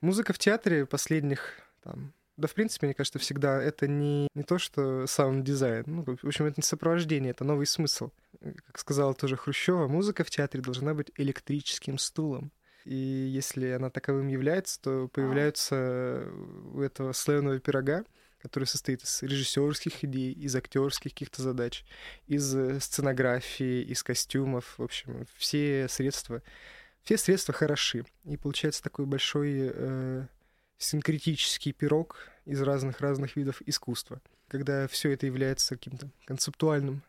Музыка 0.00 0.32
в 0.32 0.38
театре 0.38 0.86
последних 0.86 1.54
там, 1.82 2.12
да, 2.36 2.48
в 2.48 2.54
принципе, 2.54 2.86
мне 2.86 2.94
кажется, 2.94 3.18
всегда 3.18 3.62
это 3.62 3.88
не, 3.88 4.28
не 4.34 4.42
то, 4.42 4.58
что 4.58 5.06
саунд-дизайн. 5.06 5.84
Ну, 5.86 6.04
в 6.04 6.26
общем, 6.26 6.44
это 6.44 6.54
не 6.58 6.62
сопровождение, 6.62 7.30
это 7.30 7.44
новый 7.44 7.66
смысл. 7.66 8.10
Как 8.40 8.78
сказала 8.78 9.14
тоже 9.14 9.36
Хрущева, 9.36 9.88
музыка 9.88 10.22
в 10.22 10.30
театре 10.30 10.62
должна 10.62 10.92
быть 10.92 11.10
электрическим 11.16 11.98
стулом. 11.98 12.52
И 12.84 12.94
если 12.94 13.70
она 13.70 13.90
таковым 13.90 14.28
является, 14.28 14.80
то 14.80 15.08
появляются 15.08 16.28
у 16.72 16.80
этого 16.80 17.12
слоеного 17.12 17.58
пирога, 17.58 18.04
который 18.38 18.64
состоит 18.64 19.02
из 19.02 19.22
режиссерских 19.22 20.04
идей, 20.04 20.32
из 20.32 20.54
актерских 20.54 21.12
каких-то 21.12 21.42
задач, 21.42 21.84
из 22.28 22.54
э, 22.54 22.78
сценографии, 22.78 23.82
из 23.82 24.04
костюмов, 24.04 24.74
в 24.78 24.82
общем, 24.82 25.26
все 25.36 25.88
средства, 25.88 26.42
все 27.02 27.16
средства 27.16 27.52
хороши. 27.54 28.04
И 28.24 28.36
получается 28.36 28.84
такой 28.84 29.06
большой 29.06 29.72
э, 29.72 30.26
синкретический 30.78 31.72
пирог 31.72 32.16
из 32.44 32.60
разных-разных 32.62 33.36
видов 33.36 33.62
искусства. 33.66 34.20
Когда 34.48 34.86
все 34.88 35.10
это 35.12 35.26
является 35.26 35.74
каким-то 35.76 36.08
концептуальным 36.26 37.02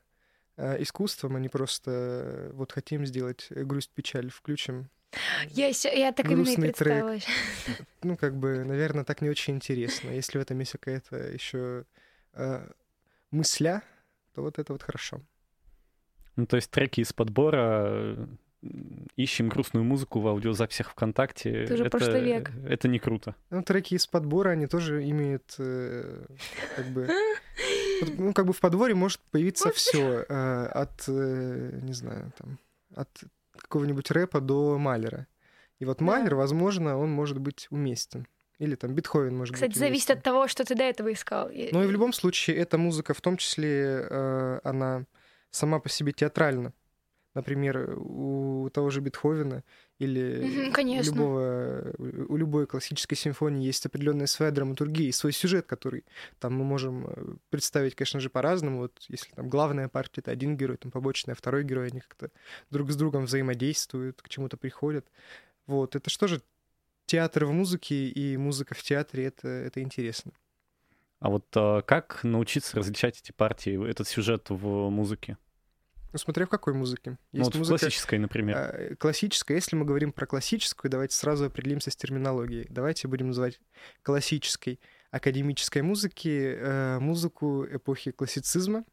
э, 0.55 0.81
искусством, 0.81 1.35
а 1.35 1.39
не 1.39 1.49
просто 1.49 1.91
э, 1.91 2.51
вот 2.53 2.71
хотим 2.71 3.05
сделать 3.05 3.47
грусть-печаль, 3.51 4.29
включим. 4.31 4.89
Я, 5.49 5.67
ещё- 5.67 5.89
я 5.93 6.11
так 6.11 6.25
именно 6.25 6.41
и 6.41 6.43
Грустный 6.45 6.73
трек. 6.73 7.05
представила. 7.05 7.19
Ну, 8.03 8.17
как 8.17 8.35
бы, 8.37 8.63
наверное, 8.63 9.03
так 9.03 9.21
не 9.21 9.29
очень 9.29 9.55
интересно. 9.55 10.09
Если 10.11 10.37
в 10.37 10.41
этом 10.41 10.57
есть 10.59 10.71
какая-то 10.73 11.15
еще 11.17 11.85
э, 12.33 12.67
мысля, 13.31 13.83
то 14.33 14.41
вот 14.41 14.59
это 14.59 14.73
вот 14.73 14.83
хорошо. 14.83 15.21
Ну, 16.35 16.45
то 16.45 16.55
есть 16.55 16.69
треки 16.71 17.01
из 17.01 17.13
подбора, 17.13 17.85
э, 17.89 18.27
ищем 19.15 19.49
грустную 19.49 19.83
музыку 19.83 20.19
в 20.19 20.27
аудиозаписях 20.27 20.89
ВКонтакте. 20.91 21.51
Это 21.63 21.73
уже 21.75 21.89
прошлый 21.89 22.23
век. 22.23 22.51
Это 22.67 22.87
не 22.87 22.99
круто. 22.99 23.35
Ну, 23.49 23.63
треки 23.63 23.93
из 23.93 24.07
подбора, 24.07 24.49
они 24.51 24.67
тоже 24.67 25.07
имеют, 25.09 25.55
э, 25.59 26.25
как 26.75 26.85
бы... 26.87 27.07
Ну, 28.17 28.31
как 28.31 28.45
бы 28.45 28.53
в 28.53 28.59
подборе 28.59 28.93
может 28.93 29.19
появиться 29.31 29.71
все 29.71 30.19
от, 30.21 31.05
э, 31.07 31.79
не 31.81 31.93
знаю, 31.93 32.31
там, 32.37 32.59
от 32.95 33.09
какого-нибудь 33.57 34.11
рэпа 34.11 34.39
до 34.39 34.77
Малера. 34.77 35.25
И 35.79 35.85
вот 35.85 35.97
Да. 35.97 36.05
Малер, 36.05 36.35
возможно, 36.35 36.97
он 36.97 37.09
может 37.09 37.39
быть 37.39 37.67
уместен. 37.71 38.27
Или 38.59 38.75
там 38.75 38.93
Бетховен 38.93 39.35
может 39.35 39.55
Кстати, 39.55 39.71
быть 39.71 39.79
зависит 39.79 40.09
уместен. 40.09 40.17
от 40.19 40.23
того, 40.23 40.47
что 40.47 40.63
ты 40.63 40.75
до 40.75 40.83
этого 40.83 41.11
искал. 41.11 41.49
Ну 41.49 41.83
и 41.83 41.87
в 41.87 41.91
любом 41.91 42.13
случае, 42.13 42.57
эта 42.57 42.77
музыка, 42.77 43.13
в 43.15 43.21
том 43.21 43.37
числе, 43.37 44.07
э, 44.09 44.59
она 44.63 45.05
сама 45.49 45.79
по 45.79 45.89
себе 45.89 46.11
театральна. 46.11 46.73
Например, 47.37 47.93
у 47.95 48.67
того 48.73 48.89
же 48.89 48.99
Бетховена 48.99 49.63
или 49.99 50.71
конечно. 50.73 51.11
любого, 51.11 51.93
у 51.99 52.35
любой 52.35 52.65
классической 52.65 53.13
симфонии 53.13 53.63
есть 53.63 53.85
определенная 53.85 54.25
своя 54.25 54.51
драматургия 54.51 55.09
и 55.09 55.11
свой 55.11 55.33
сюжет, 55.33 55.67
который 55.67 56.03
там 56.39 56.55
мы 56.55 56.63
можем 56.63 57.39
представить, 57.51 57.93
конечно 57.93 58.19
же, 58.19 58.31
по-разному. 58.31 58.79
Вот 58.79 58.93
если 59.07 59.29
там 59.35 59.49
главная 59.49 59.87
партия— 59.87 60.21
это 60.21 60.31
один 60.31 60.57
герой, 60.57 60.77
там 60.77 60.89
побочная— 60.89 61.35
второй 61.37 61.63
герой, 61.63 61.89
они 61.89 61.99
как-то 61.99 62.31
друг 62.71 62.89
с 62.89 62.95
другом 62.95 63.25
взаимодействуют, 63.25 64.19
к 64.23 64.29
чему-то 64.29 64.57
приходят. 64.57 65.05
Вот, 65.67 65.95
это 65.95 66.09
что 66.09 66.25
же 66.25 66.41
театр 67.05 67.45
в 67.45 67.51
музыке 67.51 68.07
и 68.07 68.35
музыка 68.35 68.73
в 68.73 68.81
театре, 68.81 69.25
это, 69.25 69.47
это 69.47 69.83
интересно. 69.83 70.31
А 71.19 71.29
вот 71.29 71.45
э, 71.55 71.83
как 71.85 72.23
научиться 72.23 72.77
различать 72.77 73.21
эти 73.21 73.31
партии, 73.31 73.87
этот 73.87 74.07
сюжет 74.07 74.49
в 74.49 74.89
музыке? 74.89 75.37
Ну, 76.17 76.19
смотря 76.19 76.47
в 76.47 76.49
какой 76.49 76.73
музыке. 76.73 77.11
Ну, 77.11 77.17
Есть 77.31 77.45
вот 77.45 77.55
в 77.55 77.57
музыка 77.59 77.79
классической, 77.79 78.17
например. 78.17 78.57
э, 78.57 78.95
классическая. 78.95 79.53
Если 79.53 79.75
мы 79.75 79.85
говорим 79.85 80.11
про 80.11 80.25
классическую, 80.25 80.89
давайте 80.89 81.15
сразу 81.15 81.45
определимся 81.45 81.91
с 81.91 81.95
терминологией. 81.95 82.65
Давайте 82.69 83.07
будем 83.07 83.27
называть 83.27 83.59
классической 84.01 84.79
академической 85.11 85.83
музыки 85.83 86.55
э, 86.57 86.97
музыку 86.97 87.67
эпохи 87.69 88.09
классицизма, 88.09 88.83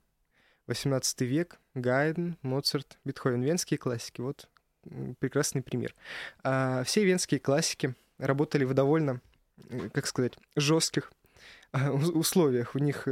18 0.67 1.23
век, 1.23 1.59
Гайден, 1.73 2.37
Моцарт, 2.43 2.99
Бетховен, 3.07 3.41
венские 3.41 3.79
классики. 3.79 4.21
Вот 4.21 4.47
прекрасный 5.19 5.63
пример. 5.63 5.95
А, 6.43 6.85
все 6.85 7.07
венские 7.07 7.41
классики 7.41 7.95
работали 8.19 8.65
в 8.65 8.75
довольно, 8.75 9.23
э, 9.71 9.89
как 9.95 10.07
сказать, 10.07 10.35
жестких 10.57 11.11
условиях. 11.73 12.75
У 12.75 12.79
них 12.81 13.09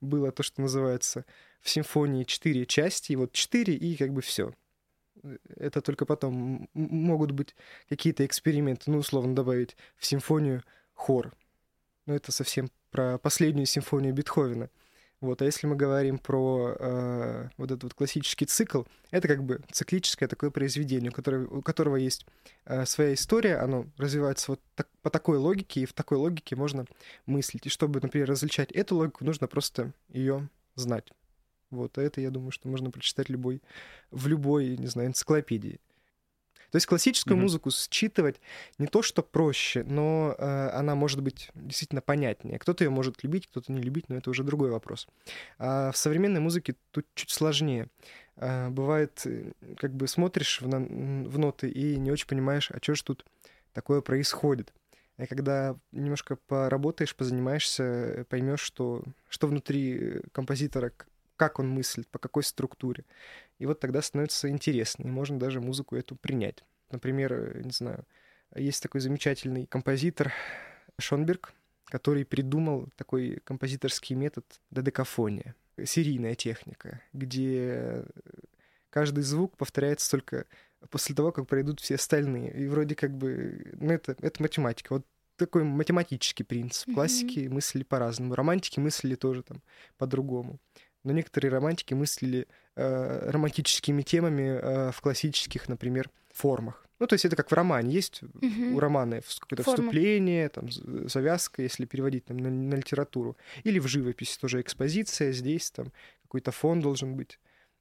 было 0.00 0.32
то, 0.32 0.42
что 0.42 0.62
называется 0.62 1.26
в 1.62 1.70
симфонии 1.70 2.24
четыре 2.24 2.66
части, 2.66 3.12
и 3.12 3.16
вот 3.16 3.32
четыре, 3.32 3.74
и 3.74 3.96
как 3.96 4.12
бы 4.12 4.20
все. 4.20 4.52
Это 5.56 5.80
только 5.80 6.04
потом 6.04 6.68
могут 6.74 7.30
быть 7.30 7.54
какие-то 7.88 8.26
эксперименты, 8.26 8.90
ну, 8.90 8.98
условно 8.98 9.34
добавить 9.34 9.76
в 9.96 10.04
симфонию 10.04 10.62
хор. 10.92 11.32
Но 12.06 12.14
это 12.14 12.32
совсем 12.32 12.68
про 12.90 13.18
последнюю 13.18 13.66
симфонию 13.66 14.12
Бетховена. 14.12 14.68
Вот, 15.20 15.40
а 15.40 15.44
если 15.44 15.68
мы 15.68 15.76
говорим 15.76 16.18
про 16.18 16.74
э, 16.76 17.48
вот 17.56 17.70
этот 17.70 17.84
вот 17.84 17.94
классический 17.94 18.44
цикл, 18.44 18.82
это 19.12 19.28
как 19.28 19.44
бы 19.44 19.60
циклическое 19.70 20.28
такое 20.28 20.50
произведение, 20.50 21.12
у 21.12 21.14
которого, 21.14 21.58
у 21.58 21.62
которого 21.62 21.94
есть 21.94 22.26
э, 22.64 22.84
своя 22.86 23.14
история, 23.14 23.58
оно 23.58 23.86
развивается 23.98 24.50
вот 24.50 24.60
так, 24.74 24.88
по 25.00 25.10
такой 25.10 25.38
логике, 25.38 25.82
и 25.82 25.86
в 25.86 25.92
такой 25.92 26.18
логике 26.18 26.56
можно 26.56 26.86
мыслить. 27.26 27.66
И 27.66 27.68
чтобы, 27.68 28.00
например, 28.00 28.28
различать 28.28 28.72
эту 28.72 28.96
логику, 28.96 29.24
нужно 29.24 29.46
просто 29.46 29.92
ее 30.08 30.48
знать. 30.74 31.12
Вот, 31.72 31.98
а 31.98 32.02
это, 32.02 32.20
я 32.20 32.30
думаю, 32.30 32.52
что 32.52 32.68
можно 32.68 32.90
прочитать 32.90 33.28
любой, 33.28 33.62
в 34.10 34.26
любой, 34.28 34.76
не 34.76 34.86
знаю, 34.86 35.08
энциклопедии. 35.08 35.80
То 36.70 36.76
есть 36.76 36.86
классическую 36.86 37.36
mm-hmm. 37.36 37.40
музыку 37.40 37.70
считывать 37.70 38.40
не 38.78 38.86
то, 38.86 39.02
что 39.02 39.22
проще, 39.22 39.84
но 39.84 40.34
э, 40.38 40.70
она 40.70 40.94
может 40.94 41.20
быть 41.20 41.50
действительно 41.54 42.00
понятнее. 42.00 42.58
Кто-то 42.58 42.84
ее 42.84 42.90
может 42.90 43.22
любить, 43.22 43.46
кто-то 43.46 43.72
не 43.72 43.82
любить, 43.82 44.08
но 44.08 44.16
это 44.16 44.30
уже 44.30 44.42
другой 44.42 44.70
вопрос. 44.70 45.06
А 45.58 45.92
в 45.92 45.96
современной 45.98 46.40
музыке 46.40 46.76
тут 46.90 47.04
чуть 47.14 47.30
сложнее. 47.30 47.88
А, 48.36 48.70
бывает, 48.70 49.20
э, 49.26 49.52
как 49.76 49.92
бы 49.92 50.08
смотришь 50.08 50.62
в, 50.62 50.68
на, 50.68 50.78
в 50.78 51.38
ноты 51.38 51.68
и 51.68 51.96
не 51.96 52.10
очень 52.10 52.26
понимаешь, 52.26 52.70
а 52.70 52.78
что 52.80 52.94
же 52.94 53.04
тут 53.04 53.26
такое 53.74 54.00
происходит. 54.00 54.72
И 55.18 55.26
когда 55.26 55.76
немножко 55.92 56.36
поработаешь, 56.36 57.14
позанимаешься, 57.14 58.24
поймешь, 58.30 58.60
что, 58.60 59.04
что 59.28 59.46
внутри 59.46 60.22
композитора, 60.32 60.92
как 61.42 61.58
он 61.58 61.68
мыслит, 61.68 62.06
по 62.06 62.20
какой 62.20 62.44
структуре. 62.44 63.04
И 63.58 63.66
вот 63.66 63.80
тогда 63.80 64.00
становится 64.00 64.48
интересно, 64.48 65.08
и 65.08 65.10
можно 65.10 65.40
даже 65.40 65.60
музыку 65.60 65.96
эту 65.96 66.14
принять. 66.14 66.62
Например, 66.92 67.32
э, 67.32 67.62
не 67.64 67.72
знаю, 67.72 68.04
есть 68.54 68.80
такой 68.80 69.00
замечательный 69.00 69.66
композитор 69.66 70.32
Шонберг, 71.00 71.52
который 71.86 72.24
придумал 72.24 72.88
такой 72.94 73.40
композиторский 73.42 74.14
метод 74.14 74.44
додекафония, 74.70 75.56
серийная 75.84 76.36
техника, 76.36 77.00
где 77.12 78.04
каждый 78.90 79.24
звук 79.24 79.56
повторяется 79.56 80.08
только 80.12 80.46
после 80.90 81.16
того, 81.16 81.32
как 81.32 81.48
пройдут 81.48 81.80
все 81.80 81.96
остальные. 81.96 82.54
И 82.54 82.68
вроде 82.68 82.94
как 82.94 83.16
бы, 83.18 83.72
ну 83.80 83.92
это, 83.92 84.14
это 84.20 84.40
математика. 84.40 84.92
Вот 84.92 85.06
такой 85.34 85.64
математический 85.64 86.44
принцип. 86.44 86.94
Классики 86.94 87.40
mm-hmm. 87.40 87.50
мыслили 87.52 87.82
по-разному, 87.82 88.36
романтики 88.36 88.78
мыслили 88.78 89.16
тоже 89.16 89.42
там 89.42 89.60
по-другому 89.98 90.60
но 91.04 91.12
некоторые 91.12 91.50
романтики 91.50 91.94
мыслили 91.94 92.46
э, 92.76 93.30
романтическими 93.30 94.02
темами 94.02 94.42
э, 94.42 94.92
в 94.92 95.00
классических, 95.00 95.68
например, 95.68 96.10
формах. 96.32 96.86
Ну, 97.02 97.08
то 97.08 97.14
есть 97.14 97.24
это 97.24 97.34
как 97.34 97.50
в 97.50 97.54
романе. 97.54 97.92
Есть 97.92 98.22
угу. 98.22 98.76
у 98.76 98.78
романа 98.78 99.20
какое-то 99.40 99.64
Форма. 99.64 99.82
вступление, 99.82 100.48
там, 100.48 100.70
завязка, 100.70 101.60
если 101.60 101.84
переводить 101.84 102.26
там, 102.26 102.36
на, 102.36 102.48
на 102.48 102.74
литературу. 102.76 103.36
Или 103.64 103.80
в 103.80 103.88
живописи 103.88 104.38
тоже 104.38 104.60
экспозиция, 104.60 105.32
здесь 105.32 105.72
там 105.72 105.92
какой-то 106.22 106.52
фон 106.52 106.80
должен 106.80 107.16
быть 107.16 107.40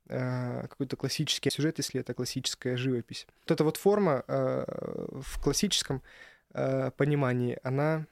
э, 0.10 0.62
какой-то 0.68 0.98
классический 0.98 1.52
сюжет, 1.52 1.78
если 1.78 2.02
это 2.02 2.16
классическая 2.16 2.76
живопись. 2.78 3.28
Вот 3.42 3.52
эта 3.52 3.64
вот 3.64 3.78
форма 3.78 4.24
э, 4.28 4.66
в 5.12 5.40
классическом 5.40 6.02
э, 6.56 6.90
понимании, 6.98 7.60
она 7.62 8.08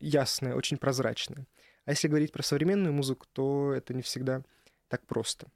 ясная, 0.00 0.56
очень 0.56 0.76
прозрачная. 0.76 1.46
А 1.86 1.92
если 1.92 2.08
говорить 2.08 2.32
про 2.32 2.42
современную 2.42 2.92
музыку, 2.92 3.26
то 3.32 3.72
это 3.72 3.94
не 3.94 4.02
всегда 4.02 4.42
так 4.88 5.06
просто. 5.06 5.46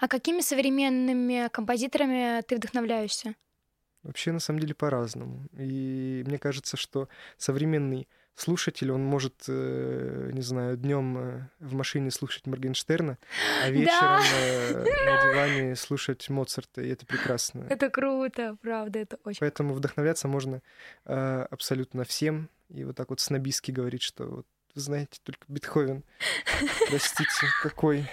А 0.00 0.08
какими 0.08 0.40
современными 0.40 1.48
композиторами 1.48 2.42
ты 2.42 2.56
вдохновляешься? 2.56 3.34
Вообще, 4.02 4.32
на 4.32 4.40
самом 4.40 4.60
деле, 4.60 4.74
по-разному. 4.74 5.46
И 5.56 6.24
мне 6.26 6.38
кажется, 6.38 6.76
что 6.76 7.08
современный 7.38 8.08
слушатель, 8.34 8.90
он 8.90 9.04
может, 9.04 9.44
э, 9.48 10.30
не 10.32 10.40
знаю, 10.40 10.76
днем 10.76 11.18
э, 11.18 11.48
в 11.60 11.74
машине 11.74 12.10
слушать 12.10 12.46
Моргенштерна, 12.46 13.18
а 13.62 13.70
вечером 13.70 14.00
да! 14.00 14.22
Э, 14.32 14.84
на 15.04 15.32
диване 15.32 15.76
слушать 15.76 16.28
Моцарта, 16.30 16.82
и 16.82 16.88
это 16.88 17.06
прекрасно. 17.06 17.66
Это 17.68 17.90
круто, 17.90 18.56
правда, 18.62 19.00
это 19.00 19.18
очень. 19.24 19.40
Поэтому 19.40 19.74
вдохновляться 19.74 20.28
можно 20.28 20.62
абсолютно 21.04 22.04
всем, 22.04 22.48
и 22.70 22.84
вот 22.84 22.96
так 22.96 23.10
вот 23.10 23.20
снобистски 23.20 23.70
говорить, 23.70 24.02
что 24.02 24.24
вот 24.24 24.46
вы 24.74 24.80
знаете, 24.80 25.20
только 25.22 25.44
Бетховен. 25.48 26.04
Простите, 26.88 27.46
какой, 27.62 28.06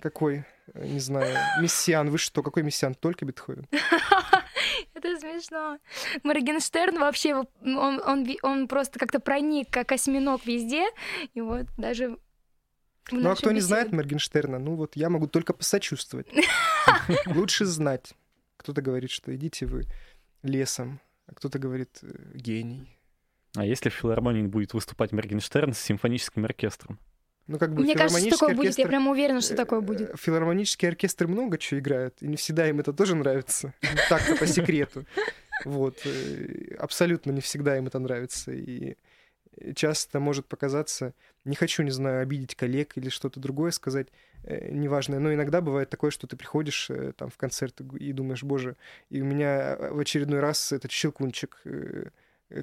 какой, 0.00 0.44
не 0.74 1.00
знаю, 1.00 1.36
мессиан. 1.60 2.10
Вы 2.10 2.18
что, 2.18 2.42
какой 2.42 2.62
мессиан? 2.62 2.94
Только 2.94 3.24
Бетховен. 3.24 3.66
Это 4.94 5.18
смешно. 5.18 5.78
Моргенштерн 6.22 6.98
вообще, 6.98 7.34
он, 7.34 8.00
он, 8.04 8.26
он 8.42 8.68
просто 8.68 8.98
как-то 8.98 9.20
проник, 9.20 9.70
как 9.70 9.92
осьминог 9.92 10.44
везде. 10.46 10.86
И 11.34 11.40
вот 11.40 11.66
даже 11.76 12.18
ну, 13.12 13.30
а 13.30 13.36
кто 13.36 13.52
не 13.52 13.60
знает 13.60 13.92
Моргенштерна, 13.92 14.58
ну 14.58 14.74
вот 14.74 14.96
я 14.96 15.10
могу 15.10 15.28
только 15.28 15.52
посочувствовать. 15.52 16.26
Лучше 17.26 17.64
знать. 17.64 18.14
Кто-то 18.56 18.82
говорит, 18.82 19.10
что 19.10 19.34
идите 19.34 19.66
вы 19.66 19.86
лесом, 20.42 21.00
а 21.26 21.34
кто-то 21.34 21.58
говорит 21.58 21.98
э, 22.02 22.08
гений. 22.34 22.95
А 23.56 23.64
если 23.64 23.88
в 23.88 23.94
филармонии 23.94 24.46
будет 24.46 24.74
выступать 24.74 25.12
Моргенштерн 25.12 25.72
с 25.72 25.78
симфоническим 25.78 26.44
оркестром? 26.44 26.98
Ну, 27.46 27.58
как 27.58 27.74
бы 27.74 27.82
Мне 27.82 27.94
кажется, 27.94 28.20
что 28.20 28.30
такое 28.30 28.50
оркестр... 28.50 28.66
будет. 28.66 28.78
Я 28.78 28.86
прям 28.86 29.08
уверена, 29.08 29.40
что 29.40 29.54
такое 29.54 29.80
будет. 29.80 30.10
Э, 30.10 30.16
филармонический 30.16 30.88
оркестр 30.88 31.28
много 31.28 31.58
чего 31.58 31.78
играют, 31.78 32.16
и 32.20 32.26
не 32.26 32.36
всегда 32.36 32.68
им 32.68 32.80
это 32.80 32.92
тоже 32.92 33.14
нравится. 33.14 33.72
Так-то 34.08 34.36
по 34.36 34.46
секрету. 34.46 35.06
Вот. 35.64 36.00
Э, 36.04 36.74
абсолютно 36.78 37.30
не 37.30 37.40
всегда 37.40 37.76
им 37.76 37.86
это 37.86 38.00
нравится. 38.00 38.52
И 38.52 38.96
часто 39.74 40.18
может 40.18 40.46
показаться, 40.46 41.14
не 41.44 41.54
хочу, 41.54 41.82
не 41.84 41.92
знаю, 41.92 42.20
обидеть 42.22 42.56
коллег 42.56 42.96
или 42.96 43.08
что-то 43.08 43.38
другое 43.38 43.70
сказать, 43.70 44.08
э, 44.42 44.72
неважное, 44.72 45.20
но 45.20 45.32
иногда 45.32 45.60
бывает 45.60 45.88
такое, 45.88 46.10
что 46.10 46.26
ты 46.26 46.36
приходишь 46.36 46.90
там 47.16 47.30
в 47.30 47.36
концерт 47.36 47.80
и 47.80 48.12
думаешь, 48.12 48.42
боже, 48.42 48.76
и 49.08 49.22
у 49.22 49.24
меня 49.24 49.76
в 49.78 50.00
очередной 50.00 50.40
раз 50.40 50.72
этот 50.72 50.90
щелкунчик 50.90 51.60
Э, 51.64 52.10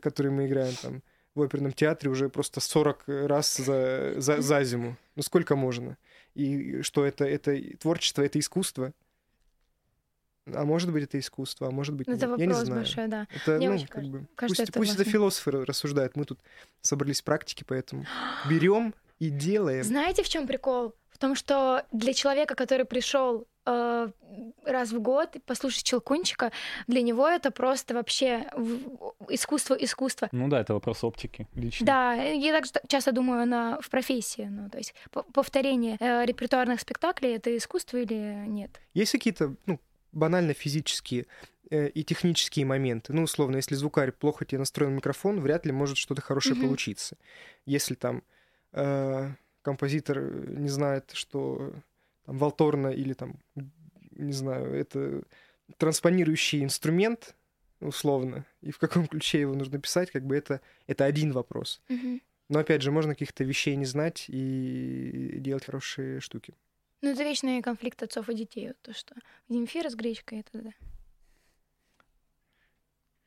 который 0.02 0.32
мы 0.32 0.48
играем 0.48 0.76
там 0.82 1.02
в 1.36 1.42
оперном 1.42 1.74
театре 1.74 2.12
уже 2.12 2.30
просто 2.30 2.60
40 2.60 3.04
раз 3.08 3.58
за, 3.58 4.14
за, 4.18 4.42
за 4.42 4.64
зиму. 4.64 4.96
Ну 5.16 5.24
сколько 5.24 5.56
можно? 5.56 5.98
И 6.36 6.82
что 6.82 7.06
это, 7.06 7.26
это 7.26 7.60
творчество, 7.78 8.22
это 8.22 8.40
искусство. 8.40 8.94
А 10.46 10.66
может 10.66 10.92
быть, 10.92 11.06
это 11.06 11.18
искусство, 11.20 11.70
а 11.70 11.72
может 11.72 11.96
быть, 11.96 12.08
это 12.08 12.18
нет. 12.18 12.30
вопрос 12.30 12.40
Я 12.40 12.48
не 12.48 12.54
знаю. 12.54 12.82
большой, 12.82 13.08
да. 13.08 13.28
Это, 13.34 13.58
Мне 13.58 13.70
ну, 13.70 13.80
как 13.80 13.90
кажется, 13.90 14.12
бы, 14.12 14.28
кажется, 14.36 14.64
пусть, 14.64 14.70
это, 14.70 14.80
пусть 14.80 14.94
это 14.96 15.04
философы 15.06 15.52
рассуждают. 15.52 16.16
Мы 16.18 16.26
тут 16.26 16.40
собрались 16.82 17.22
практики, 17.22 17.64
поэтому 17.66 18.06
берем 18.50 18.94
и 19.20 19.30
делаем. 19.30 19.84
Знаете, 19.84 20.22
в 20.22 20.30
чем 20.30 20.46
прикол? 20.46 20.96
В 21.10 21.18
том, 21.18 21.36
что 21.36 21.86
для 21.94 22.14
человека, 22.14 22.56
который 22.56 22.86
пришел 22.86 23.48
э, 23.66 24.10
раз 24.66 24.92
в 24.92 25.00
год 25.00 25.36
послушать 25.46 25.84
Челкунчика, 25.84 26.52
для 26.88 27.02
него 27.02 27.28
это 27.28 27.52
просто 27.52 27.94
вообще 27.94 28.46
искусство 29.30 29.76
искусство. 29.76 30.30
Ну 30.32 30.48
да, 30.48 30.62
это 30.62 30.74
вопрос 30.74 31.04
оптики 31.04 31.48
лично. 31.56 31.86
Да, 31.86 32.14
я 32.14 32.62
так 32.62 32.82
часто 32.88 33.12
думаю 33.12 33.48
на, 33.48 33.80
в 33.82 33.90
профессии. 33.90 34.48
Ну, 34.50 34.70
то 34.70 34.78
есть 34.78 34.94
повторение 35.34 35.98
э, 36.00 36.26
репертуарных 36.26 36.80
спектаклей— 36.80 37.36
это 37.36 37.56
искусство 37.56 37.98
или 37.98 38.46
нет? 38.48 38.82
Есть 38.94 39.12
какие-то 39.12 39.56
ну, 39.66 39.80
банально 40.12 40.54
физические 40.54 41.26
э, 41.70 41.90
и 41.90 42.04
технические 42.04 42.66
моменты. 42.66 43.14
Ну, 43.14 43.24
условно, 43.24 43.58
если 43.58 43.76
звукарь 43.76 44.12
плохо 44.12 44.46
тебе 44.46 44.60
настроен 44.60 44.96
микрофон, 44.96 45.40
вряд 45.40 45.66
ли 45.66 45.72
может 45.72 45.98
что-то 45.98 46.22
хорошее 46.22 46.56
mm-hmm. 46.56 46.62
получиться. 46.62 47.18
Если 47.66 47.96
там 47.96 48.24
э, 48.72 49.32
композитор 49.62 50.22
не 50.48 50.70
знает, 50.70 51.12
что 51.14 51.74
там, 52.26 52.38
валторна 52.38 52.88
или 52.88 53.14
там, 53.14 53.40
не 54.12 54.34
знаю, 54.34 54.74
это 54.74 55.24
транспонирующий 55.78 56.64
инструмент, 56.64 57.36
условно, 57.80 58.46
и 58.62 58.72
в 58.72 58.80
каком 58.80 59.08
ключе 59.10 59.42
его 59.42 59.54
нужно 59.56 59.80
писать, 59.80 60.12
как 60.12 60.26
бы 60.26 60.36
это, 60.36 60.62
это 60.88 61.06
один 61.06 61.32
вопрос. 61.32 61.82
Mm-hmm. 61.90 62.22
Но 62.50 62.60
опять 62.60 62.82
же, 62.82 62.92
можно 62.92 63.14
каких-то 63.14 63.44
вещей 63.44 63.76
не 63.76 63.86
знать 63.86 64.26
и 64.28 65.36
делать 65.40 65.66
хорошие 65.66 66.20
штуки. 66.20 66.54
Ну, 67.02 67.10
это 67.10 67.24
вечный 67.24 67.62
конфликт 67.62 68.02
отцов 68.04 68.30
и 68.30 68.36
детей. 68.36 68.68
Вот 68.68 68.82
то, 68.82 68.94
что 68.94 69.16
Земфира 69.50 69.90
с 69.90 69.96
гречкой, 69.96 70.40
это 70.40 70.62
да. 70.62 70.74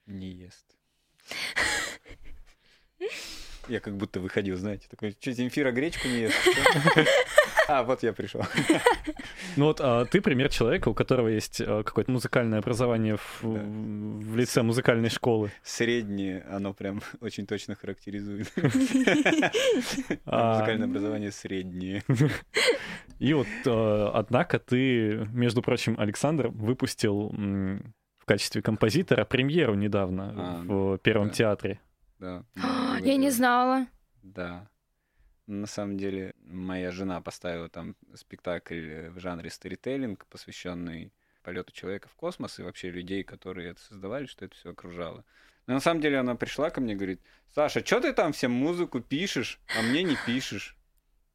Не 0.07 0.31
ест. 0.31 0.77
Я 3.69 3.81
как 3.81 3.97
будто 3.97 4.21
выходил, 4.21 4.57
знаете, 4.57 4.87
такой, 4.89 5.17
что, 5.21 5.33
Земфира 5.33 5.73
гречку 5.73 6.09
не 6.09 6.21
ест? 6.23 6.37
А, 7.69 7.83
вот 7.83 8.05
я 8.05 8.13
пришел. 8.13 8.43
Ну 9.57 9.65
вот 9.65 9.81
а, 9.81 10.05
ты 10.05 10.21
пример 10.21 10.51
человека, 10.51 10.89
у 10.89 10.95
которого 10.95 11.27
есть 11.27 11.61
а, 11.61 11.83
какое-то 11.83 12.13
музыкальное 12.13 12.61
образование 12.61 13.17
в, 13.17 13.41
Да. 13.43 13.61
в 13.65 14.37
лице 14.37 14.63
музыкальной 14.63 15.11
школы. 15.11 15.51
Среднее, 15.65 16.47
оно 16.49 16.73
прям 16.75 17.03
очень 17.21 17.45
точно 17.45 17.75
характеризует. 17.75 18.53
А, 20.27 20.55
Музыкальное 20.55 20.87
образование 20.87 21.33
среднее. 21.33 22.05
И 23.19 23.35
вот, 23.35 23.47
однако, 23.67 24.61
ты, 24.61 25.27
между 25.33 25.61
прочим, 25.61 25.99
Александр, 25.99 26.49
выпустил 26.49 27.31
в 27.31 28.25
качестве 28.27 28.63
композитора 28.63 29.25
премьеру 29.25 29.75
недавно 29.75 30.63
в 30.65 30.99
Первом 30.99 31.31
театре. 31.31 31.81
Да. 32.19 32.45
Я 33.01 33.17
не 33.17 33.31
знала. 33.31 33.87
Да. 34.23 34.69
На 35.47 35.67
самом 35.67 35.97
деле, 35.97 36.35
моя 36.45 36.91
жена 36.91 37.21
поставила 37.21 37.69
там 37.69 37.95
спектакль 38.15 39.09
в 39.11 39.21
жанре 39.21 39.51
сторителлинг, 39.51 40.27
посвященный 40.27 41.13
полету 41.43 41.73
человека 41.73 42.09
в 42.09 42.17
космос 42.17 42.59
и 42.59 42.63
вообще 42.63 42.91
людей, 42.91 43.23
которые 43.23 43.71
это 43.71 43.81
создавали, 43.81 44.27
что 44.27 44.45
это 44.45 44.57
все 44.57 44.71
окружало. 44.71 45.25
Но 45.67 45.75
на 45.75 45.81
самом 45.81 46.01
деле 46.01 46.19
она 46.19 46.35
пришла 46.35 46.71
ко 46.71 46.81
мне 46.81 46.95
и 46.95 46.97
говорит, 46.97 47.21
Саша, 47.55 47.85
что 47.85 48.01
ты 48.01 48.13
там 48.13 48.33
всем 48.33 48.51
музыку 48.51 49.01
пишешь, 49.01 49.61
а 49.79 49.83
мне 49.83 50.03
не 50.03 50.17
пишешь? 50.27 50.77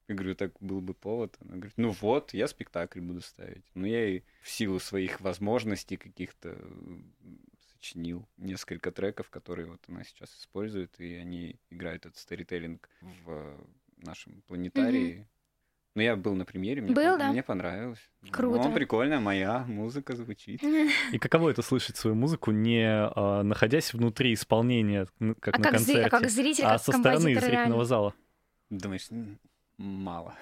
Я 0.10 0.16
говорю, 0.16 0.36
так 0.36 0.52
был 0.60 0.82
бы 0.82 0.94
повод. 0.94 1.38
Она 1.40 1.56
говорит, 1.56 1.74
ну 1.78 1.92
вот, 1.92 2.34
я 2.34 2.50
спектакль 2.50 3.00
буду 3.00 3.22
ставить. 3.22 3.64
Ну 3.74 3.88
я 3.88 4.10
и 4.10 4.22
в 4.42 4.50
силу 4.50 4.80
своих 4.80 5.22
возможностей 5.22 5.96
каких-то 5.96 6.58
сочинил 7.82 8.28
несколько 8.38 8.92
треков, 8.92 9.30
которые 9.30 9.66
вот 9.68 9.82
она 9.88 10.04
сейчас 10.04 10.30
использует, 10.38 11.00
и 11.00 11.16
они 11.16 11.56
играют 11.72 12.06
этот 12.06 12.18
сторителлинг 12.18 12.88
в 13.02 13.30
э, 13.32 13.58
нашем 13.98 14.42
планетарии. 14.44 15.28
Но 15.96 16.02
я 16.04 16.16
был 16.16 16.36
на 16.36 16.46
премьере, 16.46 16.82
мне, 16.82 16.94
Был, 16.94 17.16
пон- 17.16 17.20
да? 17.20 17.32
мне 17.32 17.44
понравилось. 17.44 18.00
Круто. 18.32 18.70
Ну, 18.70 18.74
прикольно, 18.74 19.20
моя 19.20 19.66
музыка 19.66 20.16
звучит. 20.16 20.62
И 21.12 21.18
каково 21.20 21.50
это 21.50 21.64
слышать 21.64 21.98
свою 21.98 22.16
музыку, 22.16 22.52
не 22.52 22.86
а, 22.88 23.44
находясь 23.44 23.94
внутри 23.94 24.34
исполнения, 24.34 25.08
как 25.42 25.56
А 25.56 25.58
на 25.58 25.64
как, 25.64 25.74
зри- 25.74 25.78
концерте, 25.78 26.08
а 26.08 26.10
как 26.10 26.30
зритель, 26.30 26.64
а 26.66 26.70
как 26.74 26.82
со 26.84 26.92
стороны 26.94 27.34
зрительного 27.34 27.52
реально? 27.52 27.84
зала? 27.86 28.14
Думаешь, 28.70 29.08
«М, 29.12 29.40
мало. 29.78 30.36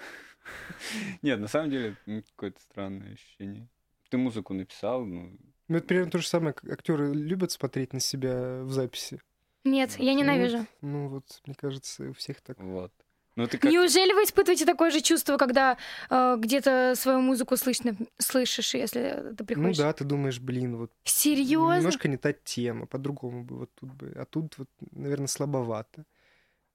Нет, 1.21 1.39
на 1.39 1.47
самом 1.47 1.71
деле, 1.71 1.95
какое-то 2.35 2.61
странное 2.61 3.13
ощущение. 3.13 3.67
Ты 4.09 4.17
музыку 4.17 4.53
написал, 4.53 5.05
ну, 5.05 5.35
Ну, 5.69 5.77
это 5.77 5.87
примерно 5.87 6.11
то 6.11 6.17
же 6.17 6.27
самое, 6.27 6.53
как 6.53 6.69
актеры 6.69 7.13
любят 7.13 7.51
смотреть 7.51 7.93
на 7.93 7.99
себя 7.99 8.61
в 8.63 8.71
записи. 8.71 9.21
Нет, 9.63 9.95
я 9.99 10.13
ненавижу. 10.13 10.65
Ну 10.81 11.07
вот, 11.09 11.41
мне 11.45 11.55
кажется, 11.55 12.09
у 12.09 12.13
всех 12.13 12.41
так. 12.41 12.59
вот. 12.59 12.91
Ну, 13.35 13.47
ты 13.47 13.57
как... 13.57 13.71
Неужели 13.71 14.11
вы 14.13 14.23
испытываете 14.23 14.65
такое 14.65 14.89
же 14.91 14.99
чувство, 15.01 15.37
когда 15.37 15.77
э, 16.09 16.35
где-то 16.39 16.93
свою 16.97 17.21
музыку 17.21 17.55
слышно, 17.55 17.95
слышишь, 18.17 18.73
если 18.73 19.33
ты 19.37 19.43
Ну 19.43 19.45
приходишь? 19.45 19.77
да, 19.77 19.93
ты 19.93 20.03
думаешь, 20.03 20.39
блин, 20.39 20.75
вот 20.75 20.91
Серьезно? 21.03 21.77
немножко 21.77 22.07
не 22.07 22.17
та 22.17 22.33
тема, 22.33 22.85
по-другому 22.85 23.43
бы 23.43 23.57
вот 23.59 23.71
тут 23.75 23.93
бы, 23.93 24.11
а 24.15 24.25
тут 24.25 24.57
вот, 24.57 24.67
наверное, 24.91 25.27
слабовато. 25.27 26.03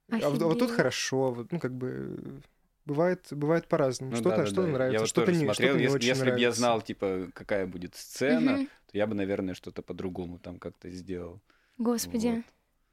А, 0.09 0.15
вот- 0.15 0.23
а 0.23 0.29
вот 0.45 0.53
тут 0.53 0.61
Офигеть. 0.61 0.75
хорошо, 0.75 1.31
вот, 1.33 1.51
ну 1.51 1.59
как 1.59 1.73
бы 1.73 2.41
бывает, 2.85 3.27
бывает 3.31 3.67
по-разному. 3.67 4.11
Ну 4.11 4.17
что-то, 4.17 4.37
да, 4.37 4.41
да, 4.43 4.45
что-то 4.47 4.61
да. 4.63 4.67
нравится, 4.73 4.93
Я 4.93 4.99
вот 4.99 5.09
что-то 5.09 5.25
тоже 5.27 5.39
не, 5.39 5.45
смотрел, 5.45 5.69
что-то 5.69 5.77
не 5.77 5.83
если, 5.83 5.95
очень 5.97 6.07
если 6.07 6.31
бы 6.31 6.39
я 6.39 6.51
знал, 6.51 6.81
типа, 6.81 7.27
какая 7.33 7.67
будет 7.67 7.95
сцена, 7.95 8.51
Мгм. 8.53 8.65
то 8.67 8.97
я 8.97 9.07
бы, 9.07 9.15
наверное, 9.15 9.53
что-то 9.55 9.81
по-другому 9.81 10.39
там 10.39 10.59
как-то 10.59 10.89
сделал. 10.89 11.41
Господи. 11.77 12.43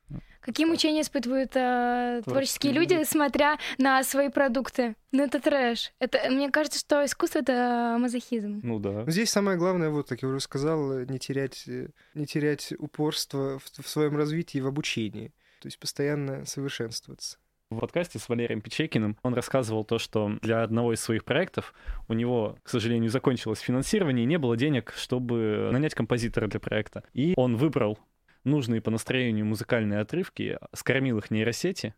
Вот. 0.08 0.20
Какие 0.40 0.66
Так. 0.66 0.72
мучения 0.72 1.00
испытывают 1.02 1.52
э, 1.54 2.20
творческие 2.24 2.32
Творческие 2.32 2.72
люди, 2.72 2.94
люди. 2.94 3.04
смотря 3.04 3.58
на 3.78 4.02
свои 4.02 4.28
продукты? 4.28 4.96
Ну, 5.12 5.22
это 5.22 5.40
трэш. 5.40 5.92
Это, 6.00 6.28
мне 6.30 6.50
кажется, 6.50 6.80
что 6.80 7.04
искусство— 7.04 7.38
это 7.40 7.96
мазохизм. 7.98 8.60
Ну 8.62 8.78
да. 8.80 9.04
Ну, 9.06 9.10
Здесь 9.10 9.30
самое 9.30 9.56
главное, 9.56 9.88
вот, 9.88 10.08
как 10.08 10.20
я 10.22 10.28
уже 10.28 10.40
сказал, 10.40 10.92
э, 10.98 11.06
не 11.06 11.18
терять, 11.18 11.64
э, 11.68 11.88
не 12.14 12.26
терять 12.26 12.74
упорство 12.78 13.58
в, 13.60 13.82
в 13.82 13.88
своем 13.88 14.16
развитии 14.16 14.58
и 14.58 14.60
в 14.60 14.66
обучении. 14.66 15.32
То 15.60 15.68
есть 15.68 15.78
постоянно 15.78 16.44
совершенствоваться. 16.44 17.38
В 17.76 17.80
подкасте 17.80 18.18
с 18.18 18.28
Валерием 18.28 18.60
Печекиным 18.60 19.16
он 19.22 19.34
рассказывал 19.34 19.84
то, 19.84 19.98
что 19.98 20.38
для 20.42 20.62
одного 20.62 20.92
из 20.92 21.00
своих 21.00 21.24
проектов 21.24 21.74
у 22.08 22.12
него, 22.12 22.56
к 22.62 22.68
сожалению, 22.68 23.10
закончилось 23.10 23.60
финансирование 23.60 24.24
и 24.24 24.26
не 24.26 24.38
было 24.38 24.56
денег, 24.56 24.92
чтобы 24.96 25.68
нанять 25.72 25.94
композитора 25.94 26.46
для 26.48 26.60
проекта. 26.60 27.04
И 27.14 27.34
он 27.36 27.56
выбрал 27.56 27.98
нужные 28.44 28.80
по 28.80 28.90
настроению 28.90 29.46
музыкальные 29.46 30.00
отрывки, 30.00 30.58
скормил 30.74 31.18
их 31.18 31.30
нейросети, 31.30 31.94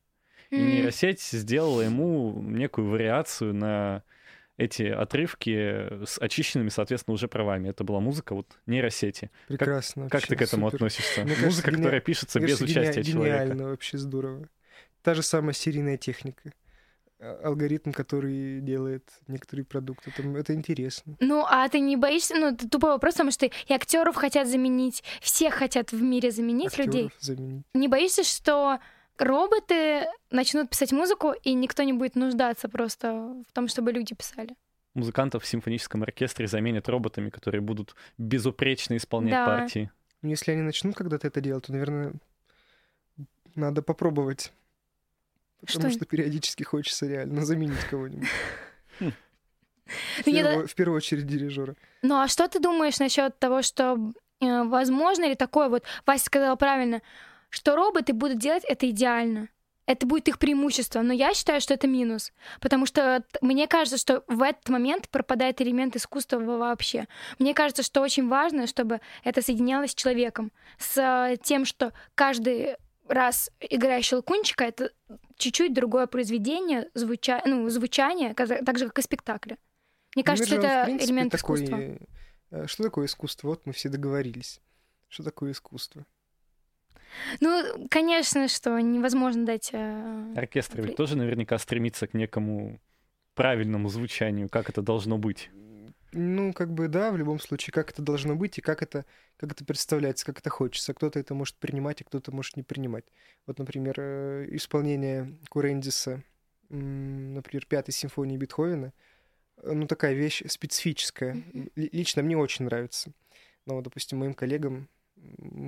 и 0.50 0.56
нейросеть 0.60 1.20
сделала 1.22 1.80
ему 1.82 2.40
некую 2.42 2.88
вариацию 2.88 3.54
на 3.54 4.02
эти 4.56 4.84
отрывки 4.84 6.04
с 6.06 6.16
очищенными, 6.20 6.68
соответственно, 6.68 7.14
уже 7.14 7.26
правами. 7.26 7.70
Это 7.70 7.82
была 7.82 7.98
музыка 7.98 8.34
вот 8.36 8.46
нейросети. 8.66 9.32
Прекрасно. 9.48 10.04
Как 10.04 10.12
вообще, 10.20 10.28
ты 10.28 10.36
к 10.36 10.42
этому 10.42 10.66
супер. 10.66 10.76
относишься? 10.76 11.20
Мне 11.22 11.30
кажется, 11.30 11.46
Музыка, 11.46 11.70
гени- 11.72 11.76
которая 11.78 12.00
пишется 12.00 12.38
Мне 12.38 12.46
без 12.48 12.58
кажется, 12.58 12.72
гени- 12.80 12.82
участия 12.84 13.02
человека. 13.12 13.44
Гениально, 13.46 13.68
вообще 13.70 13.98
здорово. 13.98 14.48
Та 15.04 15.14
же 15.14 15.22
самая 15.22 15.52
серийная 15.52 15.98
техника. 15.98 16.50
А- 17.20 17.40
Алгоритм, 17.44 17.92
который 17.92 18.60
делает 18.60 19.04
некоторые 19.28 19.64
продукты. 19.66 20.10
Это, 20.16 20.26
это 20.38 20.54
интересно. 20.54 21.14
Ну, 21.20 21.44
а 21.46 21.68
ты 21.68 21.78
не 21.80 21.96
боишься? 21.96 22.34
Ну, 22.34 22.48
это 22.54 22.68
тупой 22.68 22.90
вопрос, 22.90 23.14
потому 23.14 23.30
что 23.30 23.44
и 23.46 23.72
актеров 23.72 24.16
хотят 24.16 24.48
заменить, 24.48 25.04
всех 25.20 25.54
хотят 25.54 25.92
в 25.92 26.02
мире 26.02 26.30
заменить 26.30 26.78
людей. 26.78 27.06
Актёров 27.06 27.22
заменить. 27.22 27.66
Не 27.74 27.88
боишься, 27.88 28.24
что 28.24 28.78
роботы 29.18 30.06
начнут 30.30 30.70
писать 30.70 30.92
музыку, 30.92 31.32
и 31.32 31.52
никто 31.52 31.82
не 31.82 31.92
будет 31.92 32.16
нуждаться 32.16 32.68
просто 32.70 33.12
в 33.46 33.52
том, 33.52 33.68
чтобы 33.68 33.92
люди 33.92 34.14
писали? 34.14 34.56
Музыкантов 34.94 35.42
в 35.42 35.46
симфоническом 35.46 36.02
оркестре 36.02 36.46
заменят 36.46 36.88
роботами, 36.88 37.28
которые 37.28 37.60
будут 37.60 37.94
безупречно 38.16 38.96
исполнять 38.96 39.32
Да. 39.34 39.44
партии. 39.46 39.90
Ну, 40.22 40.30
если 40.30 40.52
они 40.52 40.62
начнут 40.62 40.94
когда-то 40.96 41.26
это 41.26 41.42
делать, 41.42 41.66
то, 41.66 41.72
наверное, 41.72 42.14
надо 43.54 43.82
попробовать. 43.82 44.50
Потому 45.66 45.90
Что? 45.90 45.98
что, 45.98 46.06
периодически 46.06 46.62
хочется 46.62 47.06
реально 47.06 47.44
заменить 47.44 47.80
кого-нибудь. 47.90 48.28
В 48.98 50.26
Ну, 50.26 50.66
в 50.66 50.74
первую 50.74 50.96
очередь 50.96 51.26
дирижера. 51.26 51.74
Ну, 52.02 52.20
а 52.20 52.28
что 52.28 52.48
ты 52.48 52.58
думаешь 52.58 52.98
насчет 52.98 53.38
того, 53.38 53.62
что 53.62 53.98
э, 54.40 54.62
возможно 54.64 55.24
ли 55.28 55.34
такое 55.34 55.68
вот, 55.68 55.84
Вася 56.06 56.24
сказала 56.24 56.56
правильно, 56.56 57.02
что 57.50 57.76
роботы 57.76 58.12
будут 58.12 58.38
делать 58.38 58.64
это 58.64 58.88
идеально? 58.88 59.48
Это 59.86 60.06
будет 60.06 60.28
их 60.28 60.38
преимущество, 60.38 61.02
но 61.02 61.12
я 61.12 61.34
считаю, 61.34 61.60
что 61.60 61.74
это 61.74 61.86
минус, 61.86 62.32
потому 62.58 62.86
что 62.86 63.22
мне 63.42 63.66
кажется, 63.68 63.98
что 63.98 64.24
в 64.28 64.40
этот 64.40 64.70
момент 64.70 65.10
пропадает 65.10 65.60
элемент 65.60 65.94
искусства 65.94 66.38
во- 66.38 66.56
вообще. 66.56 67.06
Мне 67.38 67.52
кажется, 67.52 67.82
что 67.82 68.00
очень 68.00 68.26
важно, 68.26 68.66
чтобы 68.66 69.02
это 69.24 69.42
соединялось 69.42 69.90
с 69.90 69.94
человеком, 69.94 70.52
с 70.78 70.96
э, 70.96 71.36
тем, 71.42 71.66
что 71.66 71.92
каждый 72.14 72.76
раз 73.08 73.50
играя 73.60 74.02
щелкунчика, 74.02 74.64
это 74.64 74.90
чуть-чуть 75.36 75.74
другое 75.74 76.06
произведение, 76.06 76.90
звуча... 76.94 77.42
ну, 77.44 77.68
звучание, 77.68 78.34
так 78.34 78.78
же, 78.78 78.86
как 78.88 78.98
и 78.98 79.02
спектакля. 79.02 79.58
Мне 80.14 80.24
кажется, 80.24 80.54
Наверное, 80.54 80.70
в 80.70 80.76
это 80.76 80.84
принципе, 80.86 81.10
элемент 81.10 81.32
такой, 81.32 81.64
искусства. 81.64 82.08
э, 82.50 82.66
Что 82.66 82.82
такое 82.84 83.06
искусство? 83.06 83.48
Вот 83.48 83.66
мы 83.66 83.72
все 83.72 83.88
договорились. 83.88 84.60
Что 85.08 85.22
такое 85.24 85.52
искусство? 85.52 86.06
Ну, 87.40 87.86
конечно, 87.90 88.48
что 88.48 88.78
невозможно 88.80 89.44
дать... 89.44 89.70
э, 89.72 90.34
Оркестр 90.36 90.82
ведь 90.82 90.96
тоже 90.96 91.16
наверняка 91.16 91.58
стремится 91.58 92.06
к 92.06 92.14
некому 92.14 92.80
правильному 93.34 93.88
звучанию, 93.88 94.48
как 94.48 94.68
это 94.70 94.82
должно 94.82 95.18
быть. 95.18 95.50
Ну, 96.16 96.52
как 96.52 96.72
бы 96.72 96.86
да, 96.86 97.10
в 97.10 97.16
любом 97.16 97.40
случае, 97.40 97.72
как 97.72 97.90
это 97.90 98.00
должно 98.00 98.36
быть 98.36 98.58
и 98.58 98.60
как 98.60 98.82
это, 98.82 99.04
как 99.36 99.50
это 99.50 99.64
представляется, 99.64 100.24
как 100.24 100.38
это 100.38 100.48
хочется. 100.48 100.94
Кто-то 100.94 101.18
это 101.18 101.34
может 101.34 101.56
принимать, 101.56 102.00
а 102.02 102.04
кто-то 102.04 102.30
может 102.30 102.56
не 102.56 102.62
принимать. 102.62 103.04
Вот, 103.46 103.58
например, 103.58 103.96
э, 103.98 104.46
исполнение 104.52 105.36
Курендиса, 105.48 106.22
например, 106.68 107.66
пятой 107.66 107.90
симфонии 107.90 108.36
Бетховена, 108.36 108.92
э, 109.56 109.72
ну, 109.72 109.88
такая 109.88 110.14
вещь 110.14 110.44
специфическая. 110.46 111.42
Лично 111.74 112.22
мне 112.22 112.36
очень 112.36 112.66
нравится. 112.66 113.12
Но, 113.66 113.80
допустим, 113.80 114.18
моим 114.18 114.34
коллегам, 114.34 114.88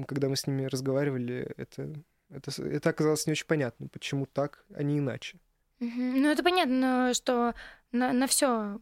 когда 0.06 0.28
мы 0.28 0.37
с 0.37 0.46
ними 0.46 0.66
разговаривали, 0.66 1.52
это, 1.56 1.92
это, 2.30 2.62
это 2.62 2.90
оказалось 2.90 3.26
не 3.26 3.32
очень 3.32 3.46
понятно, 3.46 3.88
почему 3.88 4.26
так, 4.26 4.64
а 4.74 4.85
не 4.85 4.98
иначе. 4.98 5.38
Ну, 5.78 6.30
это 6.30 6.42
понятно, 6.42 7.12
что 7.14 7.55
на, 7.97 8.26
все 8.26 8.80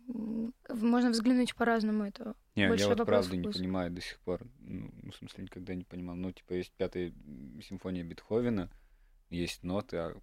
можно 0.69 1.11
взглянуть 1.11 1.55
по-разному. 1.55 2.05
Это 2.05 2.35
Не, 2.55 2.69
больше 2.69 2.85
я 2.89 2.95
вот 2.95 3.07
правда 3.07 3.37
не 3.37 3.49
понимаю 3.49 3.91
до 3.91 4.01
сих 4.01 4.19
пор. 4.21 4.41
Ну, 4.61 4.91
ну, 5.03 5.11
в 5.13 5.17
смысле, 5.17 5.45
никогда 5.45 5.75
не 5.75 5.85
понимал. 5.85 6.17
Ну, 6.17 6.33
типа, 6.33 6.55
есть 6.55 6.73
пятая 6.73 7.13
симфония 7.69 8.05
Бетховена, 8.05 8.71
есть 9.31 9.63
ноты, 9.63 9.97
а 9.97 10.15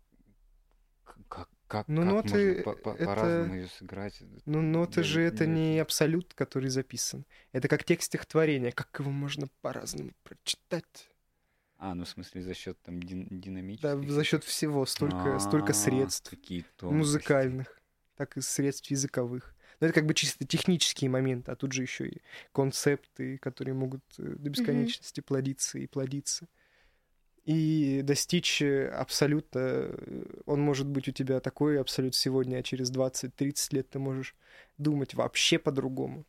как, 1.27 1.49
как, 1.67 1.87
Ну, 1.87 2.01
как 2.03 2.11
ноты 2.25 2.29
можно 2.55 2.63
по- 2.63 2.73
по- 2.73 2.89
это- 2.95 3.05
по-разному 3.05 3.55
ее 3.55 3.67
сыграть? 3.67 4.23
Ну, 4.45 4.61
ноты 4.61 5.01
Я 5.01 5.03
же 5.03 5.21
это 5.21 5.45
не 5.45 5.73
не 5.73 5.79
абсолют, 5.79 6.33
который 6.33 6.69
записан. 6.69 7.25
Это 7.51 7.67
как 7.67 7.83
текст 7.83 8.07
стихотворения. 8.07 8.71
Как 8.71 8.97
его 8.99 9.11
можно 9.11 9.47
по-разному 9.61 10.11
прочитать? 10.23 11.09
А, 11.77 11.95
ну 11.95 12.05
в 12.05 12.09
смысле 12.09 12.43
за 12.43 12.53
счет 12.53 12.79
там 12.83 13.01
дин- 13.01 13.27
Да, 13.29 13.35
динамических. 13.37 14.11
за 14.11 14.23
счет 14.23 14.43
всего 14.43 14.85
столько, 14.85 15.39
столько 15.39 15.71
А, 15.71 15.73
средств 15.73 16.31
музыкальных, 16.81 17.80
так 18.22 18.38
и 18.38 18.41
средств 18.41 18.91
языковых. 18.91 19.55
Но 19.80 19.88
это 19.88 19.95
как 19.95 20.05
бы 20.05 20.13
чисто 20.13 20.45
технические 20.45 21.09
моменты, 21.09 21.51
а 21.51 21.55
тут 21.55 21.72
же 21.72 21.82
еще 21.82 22.07
и 22.07 22.22
концепты, 22.51 23.39
которые 23.39 23.74
могут 23.74 24.03
э, 24.19 24.36
до 24.38 24.49
бесконечности 24.51 25.22
плодиться 25.22 25.80
и 25.80 25.88
плодиться. 25.88 26.47
И 27.45 28.01
достичь 28.03 28.61
э, 28.61 28.89
абсолютно, 28.89 29.59
э, 29.59 30.24
он 30.45 30.61
может 30.61 30.86
быть 30.86 31.07
у 31.07 31.11
тебя 31.11 31.39
такой 31.39 31.82
абсолют 31.82 32.13
сегодня, 32.13 32.57
а 32.57 32.63
через 32.63 32.91
20-30 32.91 33.76
лет 33.76 33.89
ты 33.89 33.97
можешь 33.97 34.36
думать 34.78 35.15
вообще 35.15 35.57
по-другому. 35.57 36.26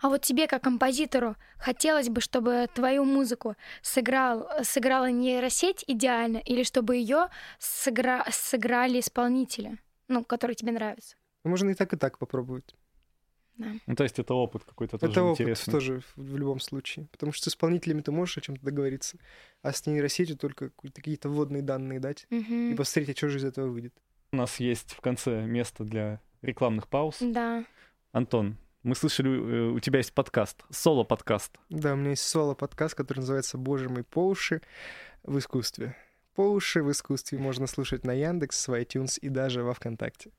А 0.00 0.08
вот 0.08 0.22
тебе, 0.22 0.46
как 0.46 0.62
композитору, 0.62 1.36
хотелось 1.58 2.08
бы, 2.08 2.22
чтобы 2.22 2.68
твою 2.74 3.04
музыку 3.04 3.54
сыграл, 3.82 4.48
сыграла 4.62 5.10
нейросеть 5.10 5.84
идеально, 5.86 6.38
или 6.38 6.62
чтобы 6.62 6.96
ее 6.96 7.28
сыгра- 7.58 8.24
сыграли 8.30 9.00
исполнители, 9.00 9.78
ну, 10.10 10.24
которые 10.24 10.54
тебе 10.54 10.72
нравятся? 10.72 11.16
Но 11.44 11.50
можно 11.50 11.70
и 11.70 11.74
так, 11.74 11.92
и 11.92 11.96
так 11.96 12.18
попробовать. 12.18 12.74
Ну, 13.56 13.94
то 13.94 14.04
есть 14.04 14.18
это 14.18 14.34
опыт 14.34 14.64
какой-то 14.64 14.98
тоже 14.98 15.12
это 15.12 15.22
опыт 15.22 15.40
интересный. 15.40 15.70
тоже 15.72 16.02
в, 16.16 16.36
любом 16.36 16.60
случае. 16.60 17.08
Потому 17.12 17.32
что 17.32 17.44
с 17.44 17.52
исполнителями 17.52 18.00
ты 18.00 18.10
можешь 18.10 18.38
о 18.38 18.40
чем-то 18.40 18.64
договориться, 18.64 19.18
а 19.62 19.72
с 19.72 19.86
нейросетью 19.86 20.36
только 20.36 20.70
какие-то 20.70 21.28
вводные 21.28 21.62
данные 21.62 22.00
дать 22.00 22.26
Мгм. 22.30 22.72
и 22.72 22.74
посмотреть, 22.74 23.16
а 23.16 23.18
что 23.18 23.28
же 23.28 23.38
из 23.38 23.44
этого 23.44 23.68
выйдет. 23.68 23.94
У 24.32 24.36
нас 24.36 24.60
есть 24.60 24.92
в 24.92 25.00
конце 25.00 25.42
место 25.44 25.84
для 25.84 26.20
рекламных 26.40 26.88
пауз. 26.88 27.18
Да. 27.20 27.64
Антон, 28.12 28.56
мы 28.82 28.94
слышали, 28.94 29.28
э, 29.30 29.70
у 29.72 29.80
тебя 29.80 29.98
есть 29.98 30.14
подкаст, 30.14 30.64
соло-подкаст. 30.70 31.58
Да, 31.68 31.92
у 31.92 31.96
меня 31.96 32.10
есть 32.10 32.22
соло-подкаст, 32.22 32.94
который 32.94 33.18
называется 33.18 33.58
«Боже 33.58 33.88
мой, 33.88 34.04
по 34.04 34.26
уши 34.26 34.62
в 35.22 35.36
искусстве». 35.38 35.96
По 36.34 36.42
уши 36.42 36.82
в 36.82 36.90
искусстве 36.90 37.38
можно 37.38 37.66
слушать 37.66 38.04
на 38.04 38.12
Яндекс, 38.12 38.68
в 38.68 38.72
iTunes 38.72 39.18
и 39.18 39.28
даже 39.28 39.62
во 39.62 39.74
Вконтакте. 39.74 40.30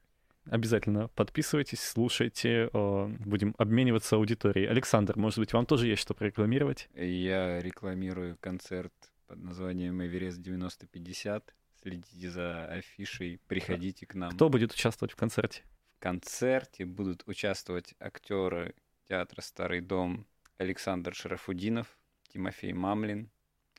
Обязательно 0.50 1.08
подписывайтесь, 1.10 1.82
слушайте, 1.82 2.70
э, 2.74 3.08
будем 3.26 3.54
обмениваться 3.58 4.16
аудиторией. 4.16 4.68
Александр, 4.68 5.18
может 5.18 5.38
быть, 5.38 5.54
вам 5.54 5.66
тоже 5.66 5.88
есть 5.88 6.02
что 6.02 6.16
прорекламировать? 6.16 6.90
Я 6.96 7.62
рекламирую 7.62 8.38
концерт 8.40 8.94
под 9.28 9.44
названием 9.44 10.02
Эверест 10.04 10.42
9050. 10.42 11.54
Следите 11.82 12.30
за 12.30 12.66
афишей, 12.66 13.40
приходите 13.48 14.06
к 14.06 14.16
нам. 14.16 14.32
Кто 14.32 14.50
будет 14.50 14.74
участвовать 14.74 15.14
в 15.14 15.16
концерте? 15.16 15.64
В 15.98 16.02
концерте 16.02 16.86
будут 16.86 17.24
участвовать 17.28 17.94
актеры 18.00 18.74
театра 19.08 19.42
Старый 19.42 19.82
дом 19.82 20.26
Александр 20.58 21.14
Шарафудинов, 21.14 21.88
Тимофей 22.30 22.74
Мамлин, 22.74 23.30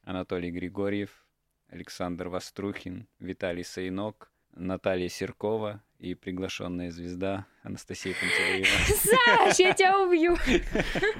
Анатолий 0.05 0.51
Григорьев, 0.51 1.25
Александр 1.73 2.29
Вострухин, 2.29 3.09
Виталий 3.19 3.65
Сайнок, 3.65 4.31
Наталья 4.55 5.09
Серкова 5.09 5.83
и 5.99 6.15
приглашенная 6.15 6.91
звезда 6.91 7.47
Анастасия 7.63 8.15
Пантелеева. 8.15 8.67
Саш, 9.49 9.59
я 9.59 9.73
тебя 9.73 9.99
убью. 9.99 10.37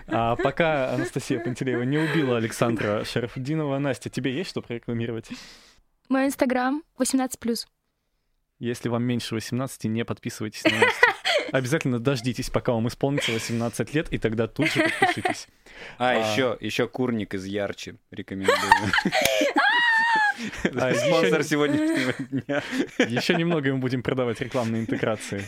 А 0.09 0.37
пока 0.37 0.93
Анастасия 0.93 1.41
Пантелеева 1.43 1.83
не 1.85 1.97
убила 1.97 2.37
Александра 2.37 3.03
Шарафудинова, 3.05 3.79
Настя, 3.79 4.11
тебе 4.11 4.35
есть 4.37 4.51
что 4.51 4.61
прорекламировать? 4.61 5.31
Мой 6.11 6.27
инстаграм 6.27 6.83
18+. 6.99 7.67
Если 8.59 8.89
вам 8.91 9.03
меньше 9.05 9.35
18, 9.35 9.85
не 9.85 10.05
подписывайтесь 10.05 10.65
на 10.65 10.71
Настю. 10.73 11.01
Обязательно 11.53 11.99
дождитесь, 11.99 12.51
пока 12.51 12.73
вам 12.73 12.89
исполнится 12.89 13.33
18 13.33 13.95
лет, 13.95 14.13
и 14.13 14.19
тогда 14.19 14.49
тут 14.49 14.71
же 14.71 14.83
подпишитесь. 15.01 15.49
А, 15.99 16.11
А. 16.11 16.15
еще, 16.15 16.59
еще 16.61 16.87
курник 16.89 17.33
из 17.35 17.47
Ярче. 17.47 17.97
Рекомендую. 18.11 18.59
А, 20.75 20.95
Спонсор 20.95 21.41
еще- 21.41 21.45
сегодняшнего 21.45 22.15
дня. 22.31 22.63
Еще 22.99 23.35
немного 23.35 23.73
мы 23.73 23.79
будем 23.79 24.03
продавать 24.03 24.41
рекламные 24.41 24.83
интеграции. 24.83 25.45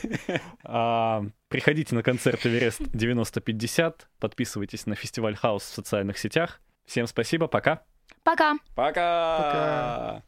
А, 0.63 1.25
приходите 1.49 1.95
на 1.95 2.03
концерт 2.03 2.45
Эверест 2.47 2.81
9050, 2.93 4.09
подписывайтесь 4.21 4.87
на 4.87 4.95
фестиваль 4.95 5.35
Хаус 5.37 5.63
в 5.65 5.75
социальных 5.75 6.19
сетях. 6.19 6.61
Всем 6.87 7.07
спасибо, 7.07 7.47
пока. 7.49 7.83
Пока. 8.23 8.55
Пока. 8.75 9.39
Пока. 9.39 10.23